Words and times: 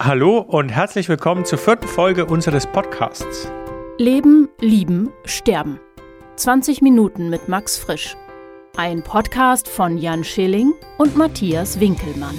Hallo 0.00 0.38
und 0.38 0.68
herzlich 0.68 1.08
willkommen 1.08 1.44
zur 1.44 1.58
vierten 1.58 1.88
Folge 1.88 2.24
unseres 2.24 2.68
Podcasts. 2.68 3.50
Leben, 3.98 4.48
Lieben, 4.60 5.10
Sterben. 5.24 5.80
20 6.36 6.82
Minuten 6.82 7.30
mit 7.30 7.48
Max 7.48 7.76
Frisch. 7.76 8.16
Ein 8.76 9.02
Podcast 9.02 9.66
von 9.66 9.98
Jan 9.98 10.22
Schilling 10.22 10.72
und 10.98 11.16
Matthias 11.16 11.80
Winkelmann. 11.80 12.38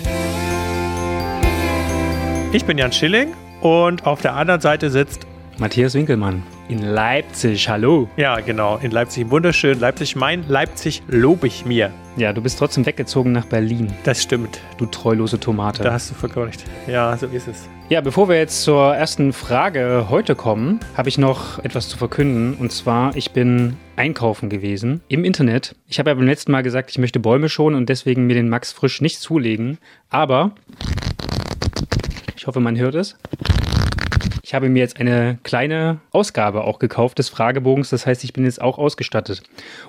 Ich 2.53 2.63
bin 2.63 2.77
Jan 2.77 2.93
Schilling 2.93 3.33
und 3.60 4.07
auf 4.07 4.21
der 4.21 4.36
anderen 4.36 4.62
Seite 4.62 4.89
sitzt 4.89 5.28
Matthias 5.57 5.96
Winkelmann 5.96 6.44
in 6.70 6.83
Leipzig. 6.83 7.67
Hallo. 7.67 8.07
Ja, 8.15 8.39
genau, 8.39 8.77
in 8.77 8.91
Leipzig. 8.91 9.29
Wunderschön. 9.29 9.79
Leipzig, 9.79 10.15
mein 10.15 10.47
Leipzig 10.47 11.02
lobe 11.07 11.47
ich 11.47 11.65
mir. 11.65 11.91
Ja, 12.15 12.31
du 12.31 12.41
bist 12.41 12.59
trotzdem 12.59 12.85
weggezogen 12.85 13.31
nach 13.31 13.45
Berlin. 13.45 13.91
Das 14.03 14.21
stimmt. 14.21 14.61
Du 14.77 14.85
treulose 14.85 15.39
Tomate. 15.39 15.84
Da 15.84 15.93
hast 15.93 16.11
du 16.11 16.13
vollkommen 16.13 16.45
recht. 16.45 16.63
Ja, 16.88 17.17
so 17.17 17.25
ist 17.27 17.47
es. 17.47 17.67
Ja, 17.89 18.02
bevor 18.02 18.29
wir 18.29 18.38
jetzt 18.38 18.61
zur 18.61 18.95
ersten 18.95 19.34
Frage 19.34 20.08
heute 20.09 20.35
kommen, 20.35 20.80
habe 20.95 21.09
ich 21.09 21.17
noch 21.17 21.58
etwas 21.63 21.89
zu 21.89 21.97
verkünden. 21.97 22.53
Und 22.53 22.72
zwar, 22.72 23.16
ich 23.16 23.31
bin 23.31 23.75
einkaufen 23.95 24.49
gewesen 24.49 25.02
im 25.08 25.23
Internet. 25.23 25.75
Ich 25.88 25.97
habe 25.97 26.11
ja 26.11 26.13
beim 26.13 26.27
letzten 26.27 26.52
Mal 26.52 26.61
gesagt, 26.61 26.91
ich 26.91 26.99
möchte 26.99 27.20
Bäume 27.20 27.49
schonen 27.49 27.77
und 27.77 27.89
deswegen 27.89 28.27
mir 28.27 28.36
den 28.36 28.47
Max 28.47 28.72
Frisch 28.72 29.02
nicht 29.02 29.20
zulegen. 29.20 29.80
Aber 30.11 30.52
ich 32.36 32.45
hoffe, 32.45 32.59
man 32.59 32.77
hört 32.77 32.94
es. 32.94 33.17
Ich 34.49 34.55
habe 34.55 34.67
mir 34.67 34.80
jetzt 34.80 34.99
eine 34.99 35.38
kleine 35.44 35.99
Ausgabe 36.09 36.63
auch 36.63 36.80
gekauft 36.80 37.20
des 37.20 37.30
Fragebogens. 37.30 37.91
Das 37.91 38.08
heißt, 38.08 38.23
ich 38.23 38.34
bin 38.34 38.45
jetzt 38.45 38.59
auch 38.59 38.80
ausgestattet. 38.80 39.44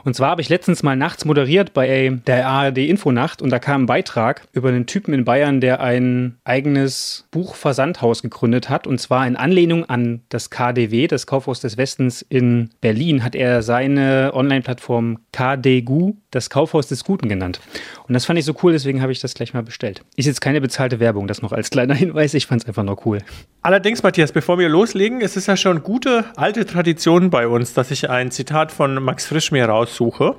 Und 0.04 0.14
zwar 0.14 0.28
habe 0.28 0.42
ich 0.42 0.50
letztens 0.50 0.82
mal 0.82 0.96
nachts 0.96 1.24
moderiert 1.24 1.72
bei 1.72 2.20
der 2.26 2.46
ARD 2.46 2.76
Infonacht 2.76 3.40
und 3.40 3.48
da 3.48 3.58
kam 3.58 3.84
ein 3.84 3.86
Beitrag 3.86 4.42
über 4.52 4.68
einen 4.68 4.84
Typen 4.84 5.14
in 5.14 5.24
Bayern, 5.24 5.62
der 5.62 5.80
ein 5.80 6.36
eigenes 6.44 7.26
Buchversandhaus 7.30 8.20
gegründet 8.20 8.68
hat. 8.68 8.86
Und 8.86 9.00
zwar 9.00 9.26
in 9.26 9.36
Anlehnung 9.36 9.86
an 9.86 10.20
das 10.28 10.50
KDW, 10.50 11.06
das 11.06 11.26
Kaufhaus 11.26 11.60
des 11.60 11.78
Westens 11.78 12.20
in 12.20 12.68
Berlin, 12.82 13.24
hat 13.24 13.34
er 13.34 13.62
seine 13.62 14.32
Online-Plattform 14.34 15.20
KDGU, 15.32 16.16
das 16.30 16.50
Kaufhaus 16.50 16.86
des 16.86 17.04
Guten 17.04 17.30
genannt. 17.30 17.60
Und 18.06 18.12
das 18.12 18.26
fand 18.26 18.38
ich 18.38 18.44
so 18.44 18.54
cool, 18.62 18.72
deswegen 18.72 19.00
habe 19.00 19.12
ich 19.12 19.20
das 19.20 19.32
gleich 19.32 19.54
mal 19.54 19.62
bestellt. 19.62 20.02
Ist 20.16 20.26
jetzt 20.26 20.42
keine 20.42 20.60
bezahlte 20.60 21.00
Werbung, 21.00 21.28
das 21.28 21.40
noch 21.40 21.52
als 21.52 21.70
kleiner 21.70 21.94
Hinweis. 22.00 22.34
Ich 22.34 22.46
fand 22.46 22.60
es 22.60 22.68
einfach 22.68 22.82
nur 22.82 23.06
cool. 23.06 23.22
Allerdings, 23.62 24.02
Matthias, 24.02 24.32
bevor 24.32 24.49
wir 24.58 24.68
loslegen, 24.68 25.20
es 25.20 25.36
ist 25.36 25.46
ja 25.46 25.56
schon 25.56 25.82
gute 25.82 26.24
alte 26.36 26.64
Tradition 26.64 27.30
bei 27.30 27.46
uns, 27.46 27.74
dass 27.74 27.90
ich 27.90 28.10
ein 28.10 28.30
Zitat 28.30 28.72
von 28.72 29.02
Max 29.02 29.26
Frisch 29.26 29.52
mir 29.52 29.66
raussuche. 29.66 30.36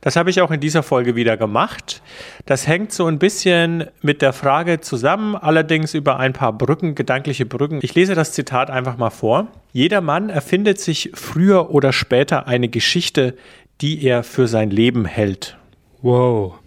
Das 0.00 0.16
habe 0.16 0.30
ich 0.30 0.40
auch 0.40 0.50
in 0.50 0.60
dieser 0.60 0.82
Folge 0.82 1.16
wieder 1.16 1.36
gemacht. 1.36 2.02
Das 2.46 2.66
hängt 2.66 2.92
so 2.92 3.06
ein 3.06 3.18
bisschen 3.18 3.86
mit 4.02 4.20
der 4.22 4.32
Frage 4.32 4.80
zusammen, 4.80 5.36
allerdings 5.36 5.94
über 5.94 6.18
ein 6.18 6.32
paar 6.32 6.52
Brücken, 6.52 6.94
gedankliche 6.94 7.46
Brücken. 7.46 7.80
Ich 7.82 7.94
lese 7.94 8.14
das 8.14 8.32
Zitat 8.32 8.70
einfach 8.70 8.98
mal 8.98 9.10
vor. 9.10 9.48
Jeder 9.72 10.00
Mann 10.00 10.28
erfindet 10.28 10.80
sich 10.80 11.10
früher 11.14 11.70
oder 11.70 11.92
später 11.92 12.46
eine 12.46 12.68
Geschichte, 12.68 13.36
die 13.80 14.04
er 14.04 14.22
für 14.22 14.46
sein 14.46 14.70
Leben 14.70 15.04
hält. 15.04 15.56
Wow. 16.02 16.58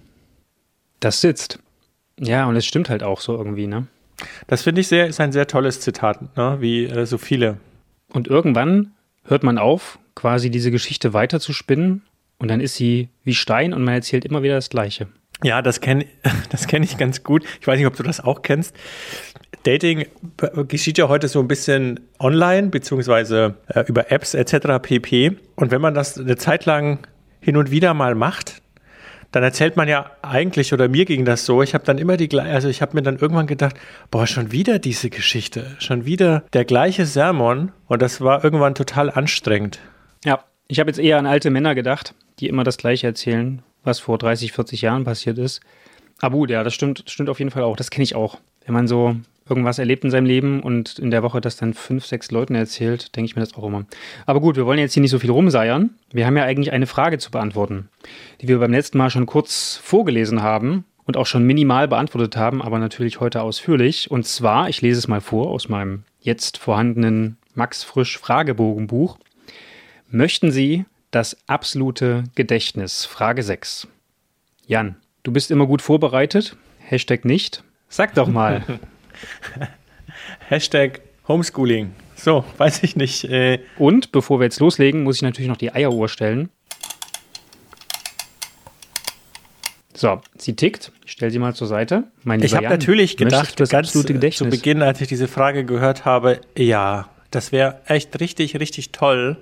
Das 0.99 1.21
sitzt. 1.21 1.59
Ja, 2.19 2.47
und 2.47 2.55
es 2.55 2.65
stimmt 2.65 2.89
halt 2.89 3.03
auch 3.03 3.21
so 3.21 3.37
irgendwie, 3.37 3.67
ne? 3.67 3.85
Das 4.47 4.63
finde 4.63 4.81
ich 4.81 4.87
sehr, 4.87 5.07
ist 5.07 5.19
ein 5.19 5.31
sehr 5.31 5.47
tolles 5.47 5.79
Zitat, 5.79 6.35
ne? 6.37 6.57
wie 6.59 6.85
äh, 6.85 7.05
so 7.05 7.17
viele. 7.17 7.57
Und 8.09 8.27
irgendwann 8.27 8.93
hört 9.23 9.43
man 9.43 9.57
auf, 9.57 9.99
quasi 10.15 10.49
diese 10.49 10.71
Geschichte 10.71 11.13
weiter 11.13 11.39
zu 11.39 11.53
spinnen 11.53 12.01
und 12.39 12.49
dann 12.49 12.59
ist 12.59 12.75
sie 12.75 13.09
wie 13.23 13.33
Stein 13.33 13.73
und 13.73 13.83
man 13.83 13.93
erzählt 13.93 14.25
immer 14.25 14.43
wieder 14.43 14.55
das 14.55 14.69
Gleiche. 14.69 15.07
Ja, 15.43 15.61
das 15.61 15.81
kenne 15.81 16.05
das 16.49 16.67
kenn 16.67 16.83
ich 16.83 16.97
ganz 16.97 17.23
gut. 17.23 17.43
Ich 17.61 17.67
weiß 17.67 17.77
nicht, 17.77 17.87
ob 17.87 17.95
du 17.95 18.03
das 18.03 18.19
auch 18.19 18.41
kennst. 18.41 18.75
Dating 19.63 20.05
geschieht 20.67 20.97
ja 20.97 21.09
heute 21.09 21.27
so 21.27 21.39
ein 21.39 21.47
bisschen 21.47 21.99
online, 22.19 22.69
beziehungsweise 22.69 23.55
äh, 23.67 23.83
über 23.87 24.11
Apps 24.11 24.33
etc. 24.33 24.81
pp. 24.81 25.37
Und 25.55 25.71
wenn 25.71 25.81
man 25.81 25.93
das 25.93 26.17
eine 26.17 26.37
Zeit 26.37 26.65
lang 26.65 27.05
hin 27.39 27.57
und 27.57 27.69
wieder 27.69 27.93
mal 27.93 28.15
macht, 28.15 28.61
dann 29.31 29.43
erzählt 29.43 29.75
man 29.75 29.87
ja 29.87 30.11
eigentlich, 30.21 30.73
oder 30.73 30.87
mir 30.87 31.05
ging 31.05 31.25
das 31.25 31.45
so, 31.45 31.61
ich 31.61 31.73
habe 31.73 31.83
dann 31.83 31.97
immer 31.97 32.17
die 32.17 32.29
gleiche, 32.29 32.51
also 32.51 32.69
ich 32.69 32.81
habe 32.81 32.95
mir 32.95 33.01
dann 33.01 33.17
irgendwann 33.17 33.47
gedacht, 33.47 33.75
boah, 34.09 34.25
schon 34.25 34.51
wieder 34.51 34.79
diese 34.79 35.09
Geschichte, 35.09 35.75
schon 35.79 36.05
wieder 36.05 36.43
der 36.53 36.65
gleiche 36.65 37.05
Sermon 37.05 37.71
und 37.87 38.01
das 38.01 38.21
war 38.21 38.43
irgendwann 38.43 38.75
total 38.75 39.09
anstrengend. 39.09 39.79
Ja, 40.23 40.43
ich 40.67 40.79
habe 40.79 40.89
jetzt 40.89 40.99
eher 40.99 41.17
an 41.17 41.25
alte 41.25 41.49
Männer 41.49 41.75
gedacht, 41.75 42.13
die 42.39 42.47
immer 42.47 42.63
das 42.63 42.77
Gleiche 42.77 43.07
erzählen, 43.07 43.63
was 43.83 43.99
vor 43.99 44.17
30, 44.17 44.51
40 44.51 44.81
Jahren 44.81 45.03
passiert 45.03 45.37
ist. 45.37 45.61
Aber 46.19 46.35
gut, 46.35 46.49
ja, 46.49 46.63
das 46.63 46.73
stimmt, 46.73 47.03
stimmt 47.07 47.29
auf 47.29 47.39
jeden 47.39 47.51
Fall 47.51 47.63
auch, 47.63 47.75
das 47.75 47.91
kenne 47.91 48.03
ich 48.03 48.15
auch. 48.15 48.39
Wenn 48.65 48.73
man 48.73 48.87
so 48.87 49.15
irgendwas 49.49 49.79
erlebt 49.79 50.03
in 50.03 50.11
seinem 50.11 50.25
Leben 50.25 50.61
und 50.61 50.99
in 50.99 51.11
der 51.11 51.23
Woche 51.23 51.41
das 51.41 51.57
dann 51.57 51.73
fünf, 51.73 52.05
sechs 52.05 52.31
Leuten 52.31 52.55
erzählt, 52.55 53.15
denke 53.15 53.27
ich 53.27 53.35
mir 53.35 53.41
das 53.41 53.55
auch 53.55 53.63
immer. 53.63 53.85
Aber 54.25 54.41
gut, 54.41 54.55
wir 54.55 54.65
wollen 54.65 54.79
jetzt 54.79 54.93
hier 54.93 55.01
nicht 55.01 55.11
so 55.11 55.19
viel 55.19 55.31
rumseiern. 55.31 55.91
Wir 56.11 56.25
haben 56.25 56.37
ja 56.37 56.43
eigentlich 56.43 56.71
eine 56.71 56.87
Frage 56.87 57.17
zu 57.17 57.31
beantworten, 57.31 57.89
die 58.41 58.47
wir 58.47 58.59
beim 58.59 58.71
letzten 58.71 58.97
Mal 58.97 59.09
schon 59.09 59.25
kurz 59.25 59.79
vorgelesen 59.81 60.41
haben 60.41 60.85
und 61.05 61.17
auch 61.17 61.25
schon 61.25 61.43
minimal 61.43 61.87
beantwortet 61.87 62.35
haben, 62.35 62.61
aber 62.61 62.79
natürlich 62.79 63.19
heute 63.19 63.41
ausführlich. 63.41 64.11
Und 64.11 64.25
zwar, 64.25 64.69
ich 64.69 64.81
lese 64.81 64.99
es 64.99 65.07
mal 65.07 65.21
vor 65.21 65.49
aus 65.49 65.69
meinem 65.69 66.03
jetzt 66.19 66.57
vorhandenen 66.57 67.37
Max 67.55 67.83
Frisch 67.83 68.17
Fragebogenbuch. 68.17 69.17
Möchten 70.09 70.51
Sie 70.51 70.85
das 71.11 71.37
absolute 71.47 72.25
Gedächtnis? 72.35 73.05
Frage 73.05 73.41
6. 73.41 73.87
Jan, 74.67 74.97
du 75.23 75.31
bist 75.31 75.49
immer 75.49 75.65
gut 75.65 75.81
vorbereitet. 75.81 76.57
Hashtag 76.79 77.25
nicht. 77.25 77.63
Sag 77.89 78.13
doch 78.15 78.27
mal. 78.27 78.63
Hashtag 80.49 81.01
Homeschooling. 81.27 81.93
So, 82.15 82.43
weiß 82.57 82.83
ich 82.83 82.95
nicht. 82.95 83.25
Äh 83.25 83.59
Und 83.77 84.11
bevor 84.11 84.39
wir 84.39 84.45
jetzt 84.45 84.59
loslegen, 84.59 85.03
muss 85.03 85.17
ich 85.17 85.21
natürlich 85.21 85.49
noch 85.49 85.57
die 85.57 85.71
Eieruhr 85.71 86.09
stellen. 86.09 86.49
So, 89.93 90.21
sie 90.37 90.55
tickt. 90.55 90.91
Ich 91.05 91.13
stelle 91.13 91.31
sie 91.31 91.39
mal 91.39 91.55
zur 91.55 91.67
Seite. 91.67 92.03
Mein 92.23 92.43
ich 92.43 92.55
habe 92.55 92.69
natürlich 92.69 93.17
gedacht, 93.17 93.59
das 93.59 93.69
ganz 93.69 93.91
zu 93.91 94.03
Beginn, 94.03 94.83
als 94.83 95.01
ich 95.01 95.07
diese 95.07 95.27
Frage 95.27 95.65
gehört 95.65 96.05
habe, 96.05 96.39
ja, 96.55 97.09
das 97.31 97.51
wäre 97.51 97.81
echt 97.87 98.19
richtig, 98.19 98.59
richtig 98.59 98.91
toll. 98.91 99.37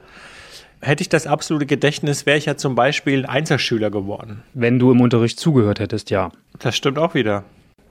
Hätte 0.79 1.01
ich 1.01 1.09
das 1.09 1.27
absolute 1.27 1.65
Gedächtnis, 1.65 2.25
wäre 2.25 2.37
ich 2.37 2.45
ja 2.45 2.55
zum 2.55 2.75
Beispiel 2.75 3.25
ein 3.25 3.25
Einzelschüler 3.25 3.89
geworden. 3.89 4.43
Wenn 4.53 4.79
du 4.79 4.91
im 4.91 5.01
Unterricht 5.01 5.39
zugehört 5.39 5.79
hättest, 5.79 6.09
ja. 6.09 6.31
Das 6.59 6.75
stimmt 6.75 6.99
auch 6.99 7.15
wieder. 7.15 7.43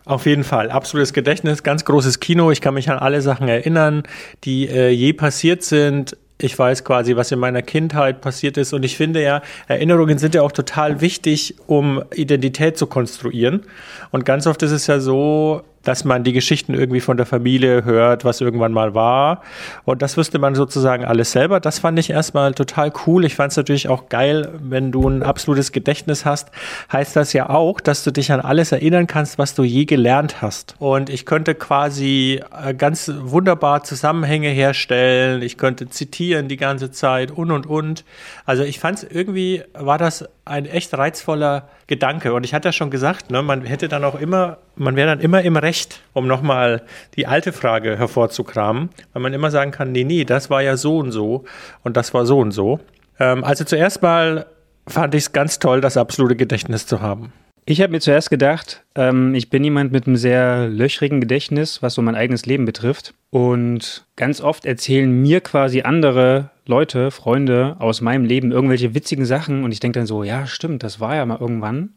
Auf 0.07 0.27
jeden 0.27 0.45
Fall, 0.45 0.71
absolutes 0.71 1.15
Gedächtnis, 1.15 1.63
ganz 1.63 1.87
großes 1.87 2.21
Kino. 2.21 2.51
Ich 2.51 2.61
kann 2.61 2.75
mich 2.75 2.91
an 2.91 2.99
alle 2.99 3.23
Sachen 3.23 3.49
erinnern, 3.49 4.03
die 4.45 4.69
äh, 4.69 4.91
je 4.91 5.15
passiert 5.15 5.63
sind. 5.63 6.17
Ich 6.37 6.59
weiß 6.59 6.85
quasi, 6.85 7.17
was 7.17 7.33
in 7.33 7.39
meiner 7.39 7.63
Kindheit 7.63 8.21
passiert 8.21 8.59
ist. 8.59 8.75
Und 8.75 8.85
ich 8.85 8.99
finde 8.99 9.23
ja, 9.23 9.41
Erinnerungen 9.67 10.19
sind 10.19 10.35
ja 10.35 10.43
auch 10.43 10.53
total 10.53 11.01
wichtig, 11.01 11.55
um 11.69 12.03
Identität 12.15 12.77
zu 12.77 12.87
konstruieren. 12.87 13.63
Und 14.11 14.27
ganz 14.27 14.47
oft 14.47 14.63
ist 14.63 14.73
es 14.73 14.87
ja 14.89 15.01
so, 15.01 15.63
dass 15.85 16.05
man 16.05 16.25
die 16.25 16.33
Geschichten 16.33 16.75
irgendwie 16.75 17.01
von 17.01 17.17
der 17.17 17.27
Familie 17.27 17.85
hört, 17.85 18.25
was 18.25 18.41
irgendwann 18.41 18.73
mal 18.73 18.95
war. 18.95 19.43
Und 19.85 20.03
das 20.03 20.17
wüsste 20.17 20.39
man 20.39 20.55
sozusagen 20.55 21.05
alles 21.05 21.33
selber. 21.33 21.61
Das 21.61 21.79
fand 21.79 21.99
ich 21.99 22.11
erstmal 22.11 22.55
total 22.55 22.93
cool. 23.07 23.25
Ich 23.25 23.37
fand 23.37 23.53
es 23.53 23.57
natürlich 23.57 23.89
auch 23.89 24.09
geil, 24.09 24.51
wenn 24.61 24.93
du 24.93 25.09
ein 25.09 25.23
absolutes 25.23 25.73
Gedächtnis 25.73 26.25
hast, 26.25 26.51
heißt 26.93 27.17
das 27.17 27.33
ja 27.33 27.51
auch, 27.51 27.81
dass 27.81 28.05
du 28.05 28.11
dich 28.11 28.33
an 28.33 28.41
alles 28.41 28.73
erinnern 28.73 29.07
kannst, 29.07 29.39
was 29.39 29.55
du 29.55 29.63
je 29.63 29.85
gelernt 29.85 30.43
hast. 30.43 30.75
Und 30.79 31.11
ich 31.11 31.27
könnte 31.27 31.55
quasi 31.55 32.41
äh, 32.65 32.75
ganz 32.75 33.11
wunderbar 33.17 33.85
Zusammenhänge 33.85 34.49
herstellen. 34.49 35.43
Ich 35.43 35.57
könnte 35.57 35.89
zitieren 35.89 36.49
die 36.49 36.57
ganze 36.57 36.91
Zeit 36.91 37.31
und 37.31 37.51
und 37.51 37.67
und. 37.67 38.05
Also 38.47 38.63
ich 38.63 38.81
fand 38.81 38.99
es 38.99 39.05
irgendwie, 39.05 39.63
war 39.75 39.99
das 39.99 40.25
ein 40.45 40.67
echt 40.67 40.97
reizvoller 40.97 41.69
Gedanke. 41.87 42.33
Und 42.33 42.45
ich 42.45 42.55
hatte 42.55 42.69
ja 42.69 42.73
schon 42.73 42.91
gesagt, 42.91 43.31
ne, 43.31 43.43
man 43.43 43.65
hätte 43.65 43.89
dann 43.89 44.05
auch 44.05 44.19
immer, 44.19 44.59
man 44.77 44.97
wäre 44.97 45.09
dann 45.09 45.21
immer 45.21 45.43
im 45.43 45.57
Recht, 45.57 46.01
um 46.13 46.27
nochmal 46.27 46.83
die 47.17 47.27
alte 47.27 47.53
Frage 47.53 47.97
hervorzukramen, 47.99 48.91
weil 49.13 49.23
man 49.23 49.33
immer 49.33 49.51
sagen 49.51 49.71
kann, 49.71 49.93
nee, 49.93 50.05
nee, 50.05 50.25
das 50.25 50.51
war 50.51 50.63
ja 50.63 50.77
so 50.77 50.99
und 50.99 51.13
so 51.13 51.45
und 51.83 51.97
das 51.97 52.15
war 52.15 52.27
so 52.27 52.39
und 52.39 52.53
so. 52.53 52.81
Ähm, 53.19 53.45
also 53.45 53.65
zuerst 53.65 54.03
mal 54.03 54.47
fand 54.87 55.15
ich 55.15 55.25
es 55.25 55.33
ganz 55.33 55.59
toll, 55.59 55.81
das 55.81 55.97
absolute 55.97 56.37
Gedächtnis 56.37 56.87
zu 56.87 57.01
haben. 57.01 57.33
Ich 57.67 57.81
habe 57.81 57.93
mir 57.93 58.01
zuerst 58.01 58.29
gedacht, 58.29 58.85
ähm, 58.95 59.35
ich 59.35 59.49
bin 59.49 59.65
jemand 59.65 59.91
mit 59.91 60.07
einem 60.07 60.17
sehr 60.17 60.69
löchrigen 60.69 61.23
Gedächtnis, 61.23 61.83
was 61.83 61.95
so 61.95 62.03
mein 62.03 62.15
eigenes 62.15 62.45
Leben 62.45 62.67
betrifft. 62.67 63.15
Und 63.31 64.05
ganz 64.17 64.43
oft 64.43 64.67
erzählen 64.67 65.11
mir 65.11 65.41
quasi 65.41 65.81
andere 65.81 66.51
Leute, 66.67 67.11
Freunde 67.11 67.77
aus 67.79 68.03
meinem 68.03 68.27
Leben 68.27 68.53
irgendwelche 68.53 68.95
witzigen 68.95 69.25
Sachen. 69.25 69.65
Und 69.65 69.73
ich 69.73 69.81
denke 69.81 69.99
dann 69.99 70.07
so, 70.07 70.25
ja, 70.25 70.47
stimmt, 70.47 70.83
das 70.83 71.01
war 71.01 71.17
ja 71.17 71.25
mal 71.25 71.41
irgendwann. 71.41 71.95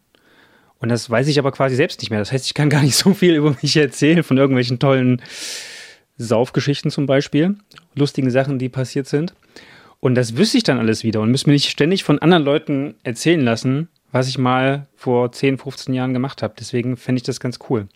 Und 0.80 0.90
das 0.90 1.10
weiß 1.10 1.26
ich 1.28 1.38
aber 1.38 1.52
quasi 1.52 1.76
selbst 1.76 2.00
nicht 2.00 2.10
mehr. 2.10 2.18
Das 2.18 2.32
heißt, 2.32 2.46
ich 2.46 2.54
kann 2.54 2.70
gar 2.70 2.82
nicht 2.82 2.96
so 2.96 3.14
viel 3.14 3.34
über 3.34 3.56
mich 3.62 3.76
erzählen, 3.76 4.22
von 4.22 4.38
irgendwelchen 4.38 4.78
tollen 4.78 5.22
Saufgeschichten 6.16 6.90
zum 6.90 7.06
Beispiel, 7.06 7.56
lustigen 7.94 8.30
Sachen, 8.30 8.58
die 8.58 8.68
passiert 8.68 9.06
sind. 9.06 9.34
Und 10.00 10.14
das 10.14 10.36
wüsste 10.36 10.58
ich 10.58 10.64
dann 10.64 10.78
alles 10.78 11.02
wieder 11.02 11.20
und 11.20 11.30
müsste 11.30 11.48
mir 11.48 11.54
nicht 11.54 11.70
ständig 11.70 12.04
von 12.04 12.20
anderen 12.20 12.44
Leuten 12.44 12.94
erzählen 13.02 13.40
lassen, 13.40 13.88
was 14.12 14.28
ich 14.28 14.38
mal 14.38 14.86
vor 14.94 15.32
10, 15.32 15.58
15 15.58 15.94
Jahren 15.94 16.12
gemacht 16.12 16.42
habe. 16.42 16.54
Deswegen 16.58 16.96
fände 16.96 17.18
ich 17.18 17.24
das 17.24 17.40
ganz 17.40 17.58
cool. 17.68 17.88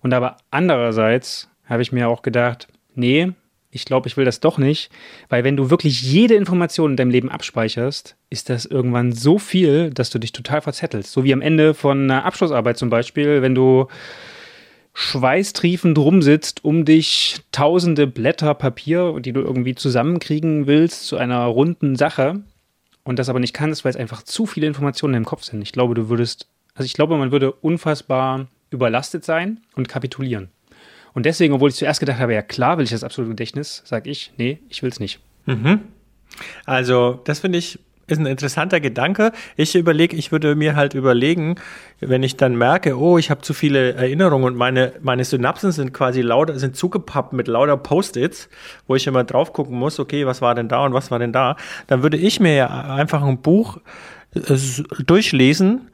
Und 0.00 0.12
aber 0.12 0.38
andererseits 0.50 1.48
habe 1.66 1.82
ich 1.82 1.92
mir 1.92 2.08
auch 2.08 2.22
gedacht, 2.22 2.68
nee, 2.94 3.32
ich 3.74 3.84
glaube, 3.84 4.08
ich 4.08 4.16
will 4.16 4.24
das 4.24 4.38
doch 4.38 4.56
nicht, 4.56 4.90
weil 5.28 5.42
wenn 5.42 5.56
du 5.56 5.68
wirklich 5.68 6.00
jede 6.02 6.34
Information 6.34 6.92
in 6.92 6.96
deinem 6.96 7.10
Leben 7.10 7.30
abspeicherst, 7.30 8.16
ist 8.30 8.48
das 8.48 8.66
irgendwann 8.66 9.12
so 9.12 9.38
viel, 9.38 9.90
dass 9.90 10.10
du 10.10 10.18
dich 10.18 10.32
total 10.32 10.60
verzettelst. 10.60 11.10
So 11.10 11.24
wie 11.24 11.32
am 11.32 11.42
Ende 11.42 11.74
von 11.74 12.04
einer 12.04 12.24
Abschlussarbeit 12.24 12.78
zum 12.78 12.88
Beispiel, 12.88 13.42
wenn 13.42 13.54
du 13.54 13.88
schweißtriefend 14.94 15.98
rumsitzt, 15.98 16.64
um 16.64 16.84
dich 16.84 17.40
tausende 17.50 18.06
Blätter 18.06 18.54
Papier, 18.54 19.18
die 19.18 19.32
du 19.32 19.40
irgendwie 19.40 19.74
zusammenkriegen 19.74 20.68
willst, 20.68 21.08
zu 21.08 21.16
einer 21.16 21.44
runden 21.44 21.96
Sache 21.96 22.44
und 23.02 23.18
das 23.18 23.28
aber 23.28 23.40
nicht 23.40 23.54
kannst, 23.54 23.84
weil 23.84 23.90
es 23.90 23.96
einfach 23.96 24.22
zu 24.22 24.46
viele 24.46 24.68
Informationen 24.68 25.14
im 25.14 25.24
Kopf 25.24 25.42
sind. 25.42 25.60
Ich 25.62 25.72
glaube, 25.72 25.94
du 25.94 26.08
würdest, 26.08 26.46
also 26.74 26.86
ich 26.86 26.94
glaube, 26.94 27.16
man 27.16 27.32
würde 27.32 27.50
unfassbar 27.50 28.46
überlastet 28.70 29.24
sein 29.24 29.60
und 29.74 29.88
kapitulieren. 29.88 30.48
Und 31.14 31.26
deswegen, 31.26 31.54
obwohl 31.54 31.70
ich 31.70 31.76
zuerst 31.76 32.00
gedacht 32.00 32.18
habe, 32.18 32.34
ja 32.34 32.42
klar 32.42 32.76
will 32.76 32.84
ich 32.84 32.90
das 32.90 33.04
absolute 33.04 33.30
Gedächtnis, 33.30 33.82
sage 33.84 34.10
ich, 34.10 34.32
nee, 34.36 34.58
ich 34.68 34.82
will 34.82 34.90
es 34.90 35.00
nicht. 35.00 35.20
Mhm. 35.46 35.80
Also, 36.66 37.20
das 37.24 37.40
finde 37.40 37.58
ich 37.58 37.78
ist 38.06 38.18
ein 38.18 38.26
interessanter 38.26 38.80
Gedanke. 38.80 39.32
Ich 39.56 39.74
überlege, 39.74 40.16
ich 40.16 40.32
würde 40.32 40.54
mir 40.54 40.76
halt 40.76 40.94
überlegen, 40.94 41.56
wenn 42.00 42.22
ich 42.22 42.36
dann 42.36 42.56
merke, 42.56 42.98
oh, 42.98 43.18
ich 43.18 43.30
habe 43.30 43.40
zu 43.40 43.54
viele 43.54 43.94
Erinnerungen 43.94 44.44
und 44.44 44.56
meine, 44.56 44.92
meine 45.00 45.24
Synapsen 45.24 45.72
sind 45.72 45.94
quasi 45.94 46.20
lauter, 46.20 46.58
sind 46.58 46.76
zugepappt 46.76 47.32
mit 47.32 47.48
lauter 47.48 47.76
Post-its, 47.76 48.48
wo 48.86 48.94
ich 48.94 49.06
immer 49.06 49.24
drauf 49.24 49.52
gucken 49.52 49.78
muss, 49.78 49.98
okay, 49.98 50.26
was 50.26 50.42
war 50.42 50.54
denn 50.54 50.68
da 50.68 50.84
und 50.84 50.92
was 50.92 51.10
war 51.10 51.18
denn 51.18 51.32
da, 51.32 51.56
dann 51.86 52.02
würde 52.02 52.16
ich 52.16 52.40
mir 52.40 52.54
ja 52.54 52.94
einfach 52.94 53.22
ein 53.22 53.38
Buch 53.38 53.78
äh, 54.34 54.40
durchlesen, 55.06 55.88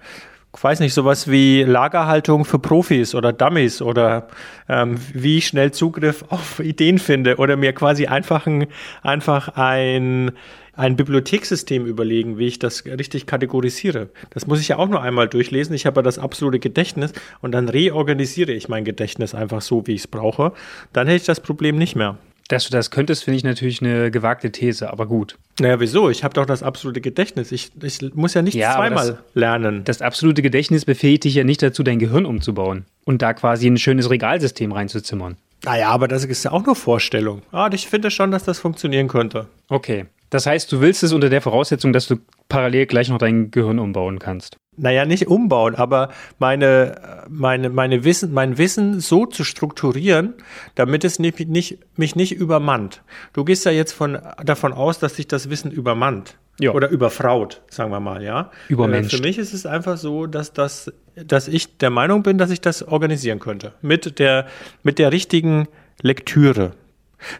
ich 0.56 0.64
weiß 0.64 0.80
nicht, 0.80 0.94
sowas 0.94 1.30
wie 1.30 1.62
Lagerhaltung 1.62 2.44
für 2.44 2.58
Profis 2.58 3.14
oder 3.14 3.32
Dummies 3.32 3.80
oder 3.82 4.28
ähm, 4.68 4.98
wie 5.14 5.38
ich 5.38 5.46
schnell 5.46 5.70
Zugriff 5.70 6.24
auf 6.28 6.58
Ideen 6.60 6.98
finde 6.98 7.36
oder 7.36 7.56
mir 7.56 7.72
quasi 7.72 8.06
einfach 8.06 8.46
ein, 8.46 8.66
einfach 9.02 9.56
ein, 9.56 10.32
ein 10.74 10.96
Bibliothekssystem 10.96 11.86
überlegen, 11.86 12.38
wie 12.38 12.46
ich 12.46 12.58
das 12.58 12.84
richtig 12.84 13.26
kategorisiere. 13.26 14.08
Das 14.30 14.46
muss 14.46 14.60
ich 14.60 14.68
ja 14.68 14.78
auch 14.78 14.88
nur 14.88 15.02
einmal 15.02 15.28
durchlesen. 15.28 15.74
Ich 15.74 15.86
habe 15.86 16.00
ja 16.00 16.02
das 16.02 16.18
absolute 16.18 16.58
Gedächtnis 16.58 17.12
und 17.40 17.52
dann 17.52 17.68
reorganisiere 17.68 18.52
ich 18.52 18.68
mein 18.68 18.84
Gedächtnis 18.84 19.34
einfach 19.34 19.60
so, 19.60 19.86
wie 19.86 19.94
ich 19.94 20.00
es 20.00 20.08
brauche. 20.08 20.52
Dann 20.92 21.06
hätte 21.06 21.20
ich 21.20 21.26
das 21.26 21.40
Problem 21.40 21.76
nicht 21.76 21.94
mehr. 21.94 22.18
Dass 22.50 22.64
du 22.64 22.72
das 22.72 22.90
könntest, 22.90 23.22
finde 23.22 23.36
ich 23.36 23.44
natürlich 23.44 23.80
eine 23.80 24.10
gewagte 24.10 24.50
These, 24.50 24.92
aber 24.92 25.06
gut. 25.06 25.38
Naja, 25.60 25.78
wieso? 25.78 26.10
Ich 26.10 26.24
habe 26.24 26.34
doch 26.34 26.46
das 26.46 26.64
absolute 26.64 27.00
Gedächtnis. 27.00 27.52
Ich, 27.52 27.70
ich 27.80 28.12
muss 28.14 28.34
ja 28.34 28.42
nicht 28.42 28.54
ja, 28.54 28.74
zweimal 28.74 29.06
das, 29.06 29.18
lernen. 29.34 29.84
Das 29.84 30.02
absolute 30.02 30.42
Gedächtnis 30.42 30.84
befähigt 30.84 31.22
dich 31.22 31.36
ja 31.36 31.44
nicht 31.44 31.62
dazu, 31.62 31.84
dein 31.84 32.00
Gehirn 32.00 32.26
umzubauen 32.26 32.86
und 33.04 33.22
da 33.22 33.34
quasi 33.34 33.68
ein 33.68 33.78
schönes 33.78 34.10
Regalsystem 34.10 34.72
reinzuzimmern. 34.72 35.36
Naja, 35.64 35.90
aber 35.90 36.08
das 36.08 36.24
ist 36.24 36.44
ja 36.44 36.50
auch 36.50 36.66
nur 36.66 36.74
Vorstellung. 36.74 37.42
Ah, 37.52 37.70
ich 37.72 37.86
finde 37.86 38.10
schon, 38.10 38.32
dass 38.32 38.42
das 38.42 38.58
funktionieren 38.58 39.06
könnte. 39.06 39.46
Okay. 39.68 40.06
Das 40.30 40.46
heißt, 40.46 40.72
du 40.72 40.80
willst 40.80 41.04
es 41.04 41.12
unter 41.12 41.28
der 41.28 41.42
Voraussetzung, 41.42 41.92
dass 41.92 42.08
du 42.08 42.16
parallel 42.48 42.86
gleich 42.86 43.10
noch 43.10 43.18
dein 43.18 43.52
Gehirn 43.52 43.78
umbauen 43.78 44.18
kannst 44.18 44.56
naja, 44.80 45.04
nicht 45.04 45.28
umbauen, 45.28 45.74
aber 45.74 46.10
meine, 46.38 47.26
meine, 47.28 47.68
meine 47.68 48.04
Wissen, 48.04 48.32
mein 48.32 48.58
Wissen 48.58 49.00
so 49.00 49.26
zu 49.26 49.44
strukturieren, 49.44 50.34
damit 50.74 51.04
es 51.04 51.18
nicht, 51.18 51.48
nicht, 51.48 51.78
mich 51.96 52.16
nicht 52.16 52.32
übermannt. 52.32 53.02
Du 53.32 53.44
gehst 53.44 53.64
ja 53.64 53.72
jetzt 53.72 53.92
von, 53.92 54.18
davon 54.42 54.72
aus, 54.72 54.98
dass 54.98 55.16
sich 55.16 55.28
das 55.28 55.50
Wissen 55.50 55.70
übermannt. 55.70 56.36
Ja. 56.58 56.72
Oder 56.72 56.90
überfraut, 56.90 57.62
sagen 57.70 57.90
wir 57.90 58.00
mal, 58.00 58.22
ja. 58.22 58.50
Übermensch. 58.68 59.12
Äh, 59.14 59.16
für 59.16 59.22
mich 59.22 59.38
ist 59.38 59.54
es 59.54 59.64
einfach 59.64 59.96
so, 59.96 60.26
dass, 60.26 60.52
das, 60.52 60.92
dass 61.14 61.48
ich 61.48 61.78
der 61.78 61.88
Meinung 61.88 62.22
bin, 62.22 62.36
dass 62.36 62.50
ich 62.50 62.60
das 62.60 62.82
organisieren 62.82 63.38
könnte. 63.38 63.72
Mit 63.80 64.18
der, 64.18 64.46
mit 64.82 64.98
der 64.98 65.10
richtigen 65.10 65.68
Lektüre. 66.02 66.72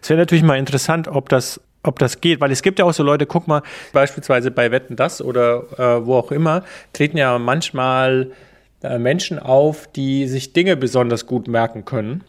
Es 0.01 0.09
wäre 0.09 0.19
natürlich 0.19 0.43
mal 0.43 0.57
interessant, 0.57 1.07
ob 1.07 1.29
das 1.29 1.61
ob 1.83 1.99
das 1.99 2.21
geht, 2.21 2.41
weil 2.41 2.51
es 2.51 2.61
gibt 2.61 2.79
ja 2.79 2.85
auch 2.85 2.93
so 2.93 3.03
Leute, 3.03 3.25
guck 3.25 3.47
mal, 3.47 3.63
beispielsweise 3.93 4.51
bei 4.51 4.71
Wetten 4.71 4.95
das 4.95 5.21
oder 5.21 5.63
äh, 5.77 6.05
wo 6.05 6.15
auch 6.15 6.31
immer, 6.31 6.63
treten 6.93 7.17
ja 7.17 7.39
manchmal 7.39 8.31
äh, 8.83 8.97
Menschen 8.97 9.39
auf, 9.39 9.87
die 9.87 10.27
sich 10.27 10.53
Dinge 10.53 10.77
besonders 10.77 11.25
gut 11.25 11.47
merken 11.47 11.85
können. 11.85 12.23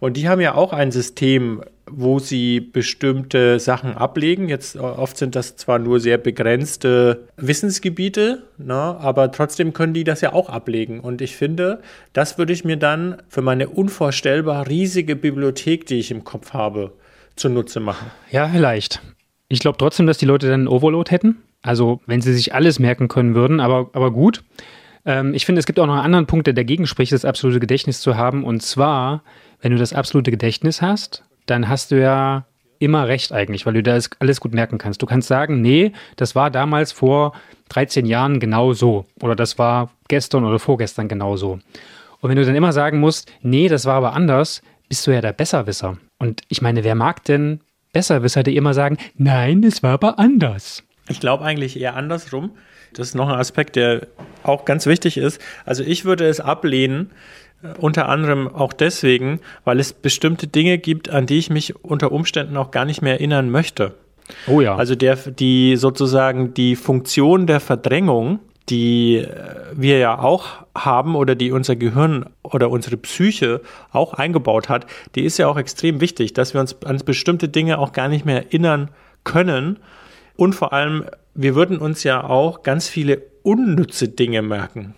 Und 0.00 0.16
die 0.16 0.28
haben 0.28 0.40
ja 0.40 0.54
auch 0.54 0.72
ein 0.72 0.90
System, 0.90 1.62
wo 1.90 2.18
sie 2.18 2.60
bestimmte 2.60 3.58
Sachen 3.58 3.94
ablegen. 3.96 4.48
Jetzt 4.48 4.76
äh, 4.76 4.80
oft 4.80 5.16
sind 5.16 5.34
das 5.34 5.56
zwar 5.56 5.78
nur 5.78 6.00
sehr 6.00 6.18
begrenzte 6.18 7.28
Wissensgebiete, 7.36 8.44
ne, 8.58 8.74
aber 8.74 9.32
trotzdem 9.32 9.72
können 9.72 9.94
die 9.94 10.04
das 10.04 10.20
ja 10.20 10.32
auch 10.32 10.48
ablegen. 10.48 11.00
Und 11.00 11.20
ich 11.20 11.36
finde, 11.36 11.80
das 12.12 12.38
würde 12.38 12.52
ich 12.52 12.64
mir 12.64 12.76
dann 12.76 13.22
für 13.28 13.42
meine 13.42 13.68
unvorstellbar 13.68 14.68
riesige 14.68 15.16
Bibliothek, 15.16 15.86
die 15.86 15.98
ich 15.98 16.10
im 16.10 16.24
Kopf 16.24 16.52
habe, 16.52 16.92
zunutze 17.36 17.80
machen. 17.80 18.10
Ja, 18.30 18.48
vielleicht. 18.48 19.00
Ich 19.48 19.60
glaube 19.60 19.78
trotzdem, 19.78 20.06
dass 20.06 20.18
die 20.18 20.26
Leute 20.26 20.46
dann 20.46 20.60
einen 20.60 20.68
Overload 20.68 21.10
hätten. 21.10 21.42
Also, 21.62 22.00
wenn 22.06 22.20
sie 22.20 22.34
sich 22.34 22.54
alles 22.54 22.78
merken 22.78 23.08
können 23.08 23.34
würden, 23.34 23.60
aber, 23.60 23.90
aber 23.92 24.10
gut. 24.10 24.42
Ähm, 25.04 25.34
ich 25.34 25.46
finde, 25.46 25.60
es 25.60 25.66
gibt 25.66 25.78
auch 25.78 25.86
noch 25.86 25.94
einen 25.94 26.04
anderen 26.04 26.26
Punkt, 26.26 26.46
der 26.46 26.54
dagegen 26.54 26.86
spricht, 26.86 27.12
das 27.12 27.24
absolute 27.24 27.60
Gedächtnis 27.60 28.00
zu 28.00 28.16
haben. 28.16 28.44
Und 28.44 28.62
zwar, 28.62 29.22
wenn 29.60 29.72
du 29.72 29.78
das 29.78 29.92
absolute 29.92 30.30
Gedächtnis 30.30 30.82
hast, 30.82 31.24
dann 31.46 31.68
hast 31.68 31.90
du 31.90 32.00
ja 32.00 32.46
immer 32.78 33.06
recht 33.06 33.32
eigentlich, 33.32 33.64
weil 33.64 33.74
du 33.74 33.82
da 33.82 33.98
alles 34.18 34.40
gut 34.40 34.54
merken 34.54 34.78
kannst. 34.78 35.02
Du 35.02 35.06
kannst 35.06 35.28
sagen, 35.28 35.60
nee, 35.60 35.92
das 36.16 36.34
war 36.34 36.50
damals 36.50 36.90
vor 36.90 37.32
13 37.68 38.06
Jahren 38.06 38.40
genau 38.40 38.72
so. 38.72 39.06
Oder 39.20 39.36
das 39.36 39.56
war 39.58 39.90
gestern 40.08 40.44
oder 40.44 40.58
vorgestern 40.58 41.06
genau 41.06 41.36
so. 41.36 41.60
Und 42.20 42.30
wenn 42.30 42.36
du 42.36 42.44
dann 42.44 42.56
immer 42.56 42.72
sagen 42.72 42.98
musst, 42.98 43.30
nee, 43.40 43.68
das 43.68 43.84
war 43.84 43.94
aber 43.94 44.14
anders, 44.14 44.62
bist 44.88 45.06
du 45.06 45.12
ja 45.12 45.20
der 45.20 45.32
Besserwisser. 45.32 45.96
Und 46.22 46.42
ich 46.46 46.62
meine, 46.62 46.84
wer 46.84 46.94
mag 46.94 47.24
denn 47.24 47.62
Besserwisser, 47.92 48.44
die 48.44 48.54
immer 48.54 48.74
sagen, 48.74 48.96
nein, 49.16 49.64
es 49.64 49.82
war 49.82 49.94
aber 49.94 50.20
anders? 50.20 50.84
Ich 51.08 51.18
glaube 51.18 51.44
eigentlich 51.44 51.76
eher 51.78 51.96
andersrum. 51.96 52.52
Das 52.94 53.08
ist 53.08 53.14
noch 53.16 53.28
ein 53.28 53.40
Aspekt, 53.40 53.74
der 53.74 54.06
auch 54.44 54.64
ganz 54.64 54.86
wichtig 54.86 55.16
ist. 55.16 55.40
Also 55.64 55.82
ich 55.82 56.04
würde 56.04 56.28
es 56.28 56.38
ablehnen, 56.38 57.10
äh, 57.64 57.76
unter 57.76 58.08
anderem 58.08 58.46
auch 58.46 58.72
deswegen, 58.72 59.40
weil 59.64 59.80
es 59.80 59.92
bestimmte 59.92 60.46
Dinge 60.46 60.78
gibt, 60.78 61.08
an 61.08 61.26
die 61.26 61.38
ich 61.38 61.50
mich 61.50 61.74
unter 61.84 62.12
Umständen 62.12 62.56
auch 62.56 62.70
gar 62.70 62.84
nicht 62.84 63.02
mehr 63.02 63.14
erinnern 63.14 63.50
möchte. 63.50 63.96
Oh 64.46 64.60
ja. 64.60 64.76
Also 64.76 64.94
der, 64.94 65.16
die 65.16 65.74
sozusagen 65.74 66.54
die 66.54 66.76
Funktion 66.76 67.48
der 67.48 67.58
Verdrängung 67.58 68.38
die 68.68 69.16
äh, 69.16 69.28
wir 69.74 69.98
ja 69.98 70.18
auch 70.18 70.64
haben 70.76 71.14
oder 71.14 71.34
die 71.34 71.52
unser 71.52 71.76
Gehirn 71.76 72.26
oder 72.42 72.70
unsere 72.70 72.96
Psyche 72.96 73.60
auch 73.90 74.14
eingebaut 74.14 74.68
hat, 74.68 74.86
die 75.14 75.24
ist 75.24 75.38
ja 75.38 75.48
auch 75.48 75.56
extrem 75.56 76.00
wichtig, 76.00 76.32
dass 76.32 76.54
wir 76.54 76.60
uns 76.60 76.82
an 76.84 76.98
bestimmte 77.04 77.48
Dinge 77.48 77.78
auch 77.78 77.92
gar 77.92 78.08
nicht 78.08 78.24
mehr 78.24 78.44
erinnern 78.44 78.90
können. 79.24 79.78
Und 80.36 80.54
vor 80.54 80.72
allem, 80.72 81.04
wir 81.34 81.54
würden 81.54 81.78
uns 81.78 82.04
ja 82.04 82.24
auch 82.24 82.62
ganz 82.62 82.88
viele 82.88 83.22
unnütze 83.42 84.08
Dinge 84.08 84.42
merken. 84.42 84.94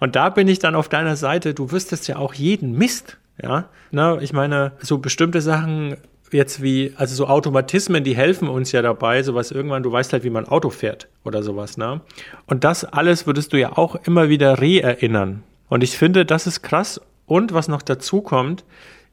Und 0.00 0.16
da 0.16 0.28
bin 0.30 0.48
ich 0.48 0.58
dann 0.58 0.74
auf 0.74 0.88
deiner 0.88 1.16
Seite, 1.16 1.54
du 1.54 1.72
wüsstest 1.72 2.08
ja 2.08 2.16
auch 2.16 2.34
jeden 2.34 2.72
Mist. 2.76 3.18
Ja, 3.42 3.68
na, 3.90 4.18
ich 4.20 4.32
meine, 4.32 4.72
so 4.78 4.98
bestimmte 4.98 5.42
Sachen 5.42 5.96
jetzt 6.32 6.62
wie, 6.62 6.92
also 6.96 7.14
so 7.14 7.26
Automatismen, 7.26 8.04
die 8.04 8.16
helfen 8.16 8.48
uns 8.48 8.72
ja 8.72 8.82
dabei, 8.82 9.22
sowas 9.22 9.50
irgendwann, 9.50 9.82
du 9.82 9.92
weißt 9.92 10.12
halt, 10.12 10.24
wie 10.24 10.30
man 10.30 10.46
Auto 10.46 10.70
fährt 10.70 11.08
oder 11.24 11.42
sowas, 11.42 11.76
ne? 11.76 12.00
Und 12.46 12.64
das 12.64 12.84
alles 12.84 13.26
würdest 13.26 13.52
du 13.52 13.58
ja 13.58 13.76
auch 13.76 13.94
immer 14.06 14.28
wieder 14.28 14.60
re-erinnern. 14.60 15.42
Und 15.68 15.82
ich 15.82 15.96
finde, 15.96 16.24
das 16.24 16.46
ist 16.46 16.62
krass. 16.62 17.00
Und 17.26 17.52
was 17.52 17.68
noch 17.68 17.82
dazu 17.82 18.20
kommt, 18.20 18.64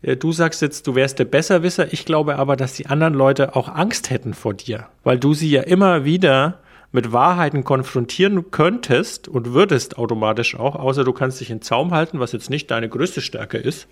äh, 0.02 0.16
du 0.16 0.32
sagst 0.32 0.62
jetzt, 0.62 0.86
du 0.88 0.96
wärst 0.96 1.20
der 1.20 1.26
Besserwisser. 1.26 1.92
Ich 1.92 2.06
glaube 2.06 2.38
aber, 2.38 2.56
dass 2.56 2.74
die 2.74 2.88
anderen 2.88 3.14
Leute 3.14 3.56
auch 3.56 3.70
Angst 3.70 4.10
hätten 4.10 4.34
vor 4.34 4.54
dir, 4.54 4.88
weil 5.04 5.18
du 5.18 5.34
sie 5.34 5.50
ja 5.50 5.64
immer 5.64 6.06
wieder 6.06 6.60
mit 6.94 7.12
Wahrheiten 7.12 7.64
konfrontieren 7.64 8.52
könntest 8.52 9.28
und 9.28 9.54
würdest 9.54 9.98
automatisch 9.98 10.56
auch, 10.56 10.76
außer 10.76 11.04
du 11.04 11.12
kannst 11.12 11.42
dich 11.42 11.50
in 11.50 11.62
Zaum 11.62 11.92
halten, 11.92 12.20
was 12.20 12.32
jetzt 12.32 12.52
nicht 12.52 12.70
deine 12.72 12.88
größte 12.88 13.20
Stärke 13.20 13.58
ist. 13.58 13.88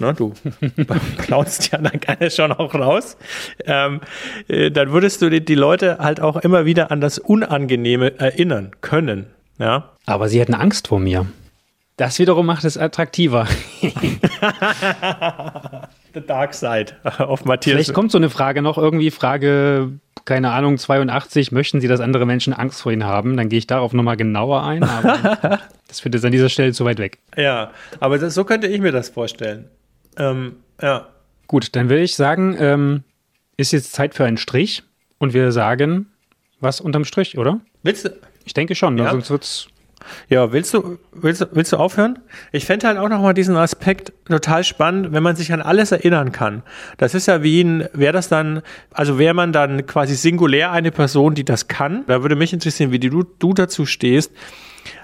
Ne, 0.00 0.12
du 0.12 0.34
plaudst 1.18 1.72
ja 1.72 1.78
dann 1.78 2.00
gerne 2.00 2.30
schon 2.30 2.52
auch 2.52 2.74
raus. 2.74 3.16
Ähm, 3.64 4.00
äh, 4.48 4.70
dann 4.70 4.92
würdest 4.92 5.22
du 5.22 5.30
die, 5.30 5.44
die 5.44 5.54
Leute 5.54 5.98
halt 5.98 6.20
auch 6.20 6.36
immer 6.36 6.64
wieder 6.64 6.90
an 6.90 7.00
das 7.00 7.18
Unangenehme 7.18 8.18
erinnern 8.18 8.72
können. 8.80 9.26
Ja? 9.58 9.90
Aber 10.04 10.28
sie 10.28 10.40
hätten 10.40 10.54
Angst 10.54 10.88
vor 10.88 10.98
mir. 10.98 11.26
Das 11.96 12.18
wiederum 12.18 12.46
macht 12.46 12.64
es 12.64 12.76
attraktiver. 12.76 13.46
The 16.14 16.20
Dark 16.20 16.54
Side 16.54 16.92
auf 17.18 17.44
Matthias. 17.44 17.74
Vielleicht 17.74 17.94
kommt 17.94 18.12
so 18.12 18.18
eine 18.18 18.30
Frage 18.30 18.62
noch, 18.62 18.78
irgendwie 18.78 19.10
Frage 19.10 19.92
keine 20.24 20.52
Ahnung, 20.52 20.78
82, 20.78 21.50
möchten 21.50 21.80
Sie, 21.80 21.88
dass 21.88 22.00
andere 22.00 22.26
Menschen 22.26 22.52
Angst 22.52 22.82
vor 22.82 22.92
Ihnen 22.92 23.04
haben? 23.04 23.36
Dann 23.36 23.48
gehe 23.48 23.58
ich 23.58 23.66
darauf 23.66 23.92
nochmal 23.92 24.16
genauer 24.16 24.62
ein, 24.64 24.84
aber 24.84 25.60
das 25.88 26.00
führt 26.00 26.14
jetzt 26.14 26.24
an 26.24 26.32
dieser 26.32 26.48
Stelle 26.48 26.72
zu 26.72 26.84
weit 26.84 26.98
weg. 26.98 27.18
Ja, 27.36 27.72
aber 28.00 28.18
das, 28.18 28.34
so 28.34 28.44
könnte 28.44 28.66
ich 28.66 28.80
mir 28.80 28.92
das 28.92 29.08
vorstellen. 29.08 29.68
Ähm, 30.16 30.56
ja. 30.80 31.08
Gut, 31.46 31.74
dann 31.74 31.88
würde 31.88 32.02
ich 32.02 32.14
sagen, 32.14 32.56
ähm, 32.58 33.02
ist 33.56 33.72
jetzt 33.72 33.92
Zeit 33.92 34.14
für 34.14 34.24
einen 34.24 34.36
Strich 34.36 34.82
und 35.18 35.34
wir 35.34 35.52
sagen 35.52 36.06
was 36.60 36.80
unterm 36.80 37.04
Strich, 37.04 37.38
oder? 37.38 37.60
Willst 37.82 38.04
du? 38.04 38.10
Ich 38.44 38.54
denke 38.54 38.74
schon, 38.74 38.98
ja. 38.98 39.10
sonst 39.10 39.30
wird 39.30 39.44
es 39.44 39.68
Ja, 40.28 40.52
willst 40.52 40.74
du, 40.74 40.98
willst, 41.12 41.46
willst 41.52 41.72
du 41.72 41.76
aufhören? 41.76 42.18
Ich 42.52 42.66
fände 42.66 42.86
halt 42.86 42.98
auch 42.98 43.08
nochmal 43.08 43.34
diesen 43.34 43.56
Aspekt 43.56 44.12
total 44.26 44.64
spannend, 44.64 45.12
wenn 45.12 45.22
man 45.22 45.36
sich 45.36 45.52
an 45.52 45.60
alles 45.60 45.92
erinnern 45.92 46.32
kann. 46.32 46.62
Das 46.98 47.14
ist 47.14 47.26
ja 47.26 47.42
wie 47.42 47.62
ein, 47.62 47.88
wäre 47.92 48.12
das 48.12 48.28
dann, 48.28 48.62
also 48.92 49.18
wäre 49.18 49.34
man 49.34 49.52
dann 49.52 49.86
quasi 49.86 50.14
singulär 50.14 50.72
eine 50.72 50.90
Person, 50.90 51.34
die 51.34 51.44
das 51.44 51.68
kann? 51.68 52.04
Da 52.06 52.22
würde 52.22 52.36
mich 52.36 52.52
interessieren, 52.52 52.92
wie 52.92 52.98
du, 52.98 53.24
du 53.38 53.52
dazu 53.52 53.86
stehst. 53.86 54.32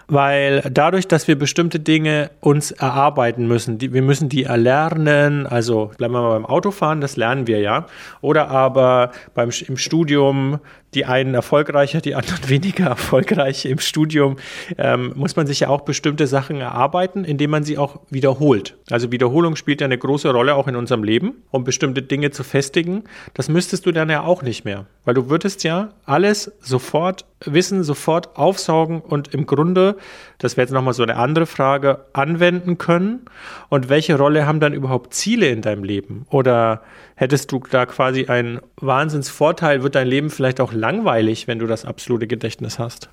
Weil 0.08 0.62
dadurch, 0.70 1.08
dass 1.08 1.26
wir 1.26 1.36
bestimmte 1.36 1.80
Dinge 1.80 2.30
uns 2.40 2.70
erarbeiten 2.70 3.48
müssen, 3.48 3.78
die, 3.78 3.92
wir 3.92 4.02
müssen 4.02 4.28
die 4.28 4.44
erlernen, 4.44 5.46
also 5.46 5.90
bleiben 5.98 6.14
wir 6.14 6.22
mal 6.22 6.30
beim 6.30 6.46
Autofahren, 6.46 7.00
das 7.00 7.16
lernen 7.16 7.46
wir 7.48 7.58
ja. 7.58 7.86
Oder 8.20 8.48
aber 8.48 9.10
beim, 9.34 9.50
im 9.66 9.76
Studium, 9.76 10.60
die 10.94 11.04
einen 11.04 11.34
erfolgreicher, 11.34 12.00
die 12.00 12.14
anderen 12.14 12.48
weniger 12.48 12.86
erfolgreich 12.86 13.66
im 13.66 13.78
Studium, 13.78 14.36
ähm, 14.78 15.12
muss 15.16 15.34
man 15.34 15.46
sich 15.46 15.60
ja 15.60 15.68
auch 15.68 15.82
bestimmte 15.82 16.26
Sachen 16.26 16.60
erarbeiten, 16.60 17.24
indem 17.24 17.50
man 17.50 17.64
sie 17.64 17.76
auch 17.76 18.00
wiederholt. 18.08 18.76
Also 18.90 19.10
Wiederholung 19.10 19.56
spielt 19.56 19.80
ja 19.80 19.86
eine 19.86 19.98
große 19.98 20.30
Rolle 20.30 20.54
auch 20.54 20.68
in 20.68 20.76
unserem 20.76 21.02
Leben, 21.02 21.42
um 21.50 21.64
bestimmte 21.64 22.02
Dinge 22.02 22.30
zu 22.30 22.44
festigen. 22.44 23.04
Das 23.34 23.48
müsstest 23.48 23.86
du 23.86 23.92
dann 23.92 24.08
ja 24.08 24.22
auch 24.22 24.42
nicht 24.42 24.64
mehr, 24.64 24.86
weil 25.04 25.14
du 25.14 25.28
würdest 25.28 25.64
ja 25.64 25.90
alles 26.04 26.52
sofort 26.60 27.24
wissen, 27.44 27.84
sofort 27.84 28.36
aufsaugen 28.36 29.00
und 29.00 29.34
im 29.34 29.46
Grunde, 29.46 29.95
das 30.38 30.56
wäre 30.56 30.64
jetzt 30.64 30.72
nochmal 30.72 30.94
so 30.94 31.02
eine 31.02 31.16
andere 31.16 31.46
Frage, 31.46 32.06
anwenden 32.12 32.78
können. 32.78 33.26
Und 33.68 33.88
welche 33.88 34.16
Rolle 34.16 34.46
haben 34.46 34.60
dann 34.60 34.72
überhaupt 34.72 35.14
Ziele 35.14 35.48
in 35.48 35.62
deinem 35.62 35.84
Leben? 35.84 36.26
Oder 36.30 36.82
hättest 37.14 37.52
du 37.52 37.60
da 37.70 37.86
quasi 37.86 38.26
einen 38.26 38.60
Wahnsinnsvorteil? 38.80 39.82
Wird 39.82 39.94
dein 39.94 40.08
Leben 40.08 40.30
vielleicht 40.30 40.60
auch 40.60 40.72
langweilig, 40.72 41.46
wenn 41.48 41.58
du 41.58 41.66
das 41.66 41.84
absolute 41.84 42.26
Gedächtnis 42.26 42.78
hast? 42.78 43.10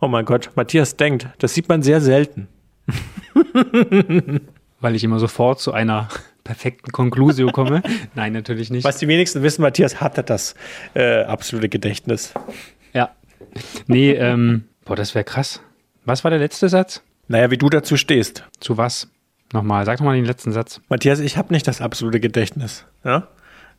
Oh 0.00 0.08
mein 0.08 0.24
Gott, 0.24 0.50
Matthias 0.54 0.96
denkt, 0.96 1.26
das 1.38 1.54
sieht 1.54 1.68
man 1.68 1.82
sehr 1.82 2.00
selten. 2.00 2.48
Weil 4.80 4.94
ich 4.94 5.02
immer 5.02 5.18
sofort 5.18 5.60
zu 5.60 5.72
einer 5.72 6.08
perfekten 6.44 6.92
Konklusion 6.92 7.52
komme. 7.52 7.82
Nein, 8.14 8.32
natürlich 8.32 8.70
nicht. 8.70 8.84
Was 8.84 8.98
die 8.98 9.08
wenigsten 9.08 9.42
wissen, 9.42 9.62
Matthias 9.62 10.00
hatte 10.00 10.22
das 10.22 10.54
äh, 10.94 11.22
absolute 11.24 11.68
Gedächtnis. 11.68 12.32
Ja. 12.92 13.10
Nee, 13.86 14.12
ähm, 14.12 14.67
boah, 14.88 14.96
das 14.96 15.14
wäre 15.14 15.24
krass. 15.24 15.60
Was 16.04 16.24
war 16.24 16.30
der 16.30 16.40
letzte 16.40 16.68
Satz? 16.68 17.02
Naja, 17.28 17.50
wie 17.50 17.58
du 17.58 17.68
dazu 17.68 17.96
stehst. 17.96 18.44
Zu 18.58 18.78
was? 18.78 19.08
Nochmal, 19.52 19.84
sag 19.84 19.98
doch 19.98 20.04
mal 20.04 20.16
den 20.16 20.24
letzten 20.24 20.52
Satz. 20.52 20.80
Matthias, 20.88 21.20
ich 21.20 21.36
habe 21.36 21.52
nicht 21.52 21.68
das 21.68 21.80
absolute 21.80 22.20
Gedächtnis. 22.20 22.84
Ja? 23.04 23.28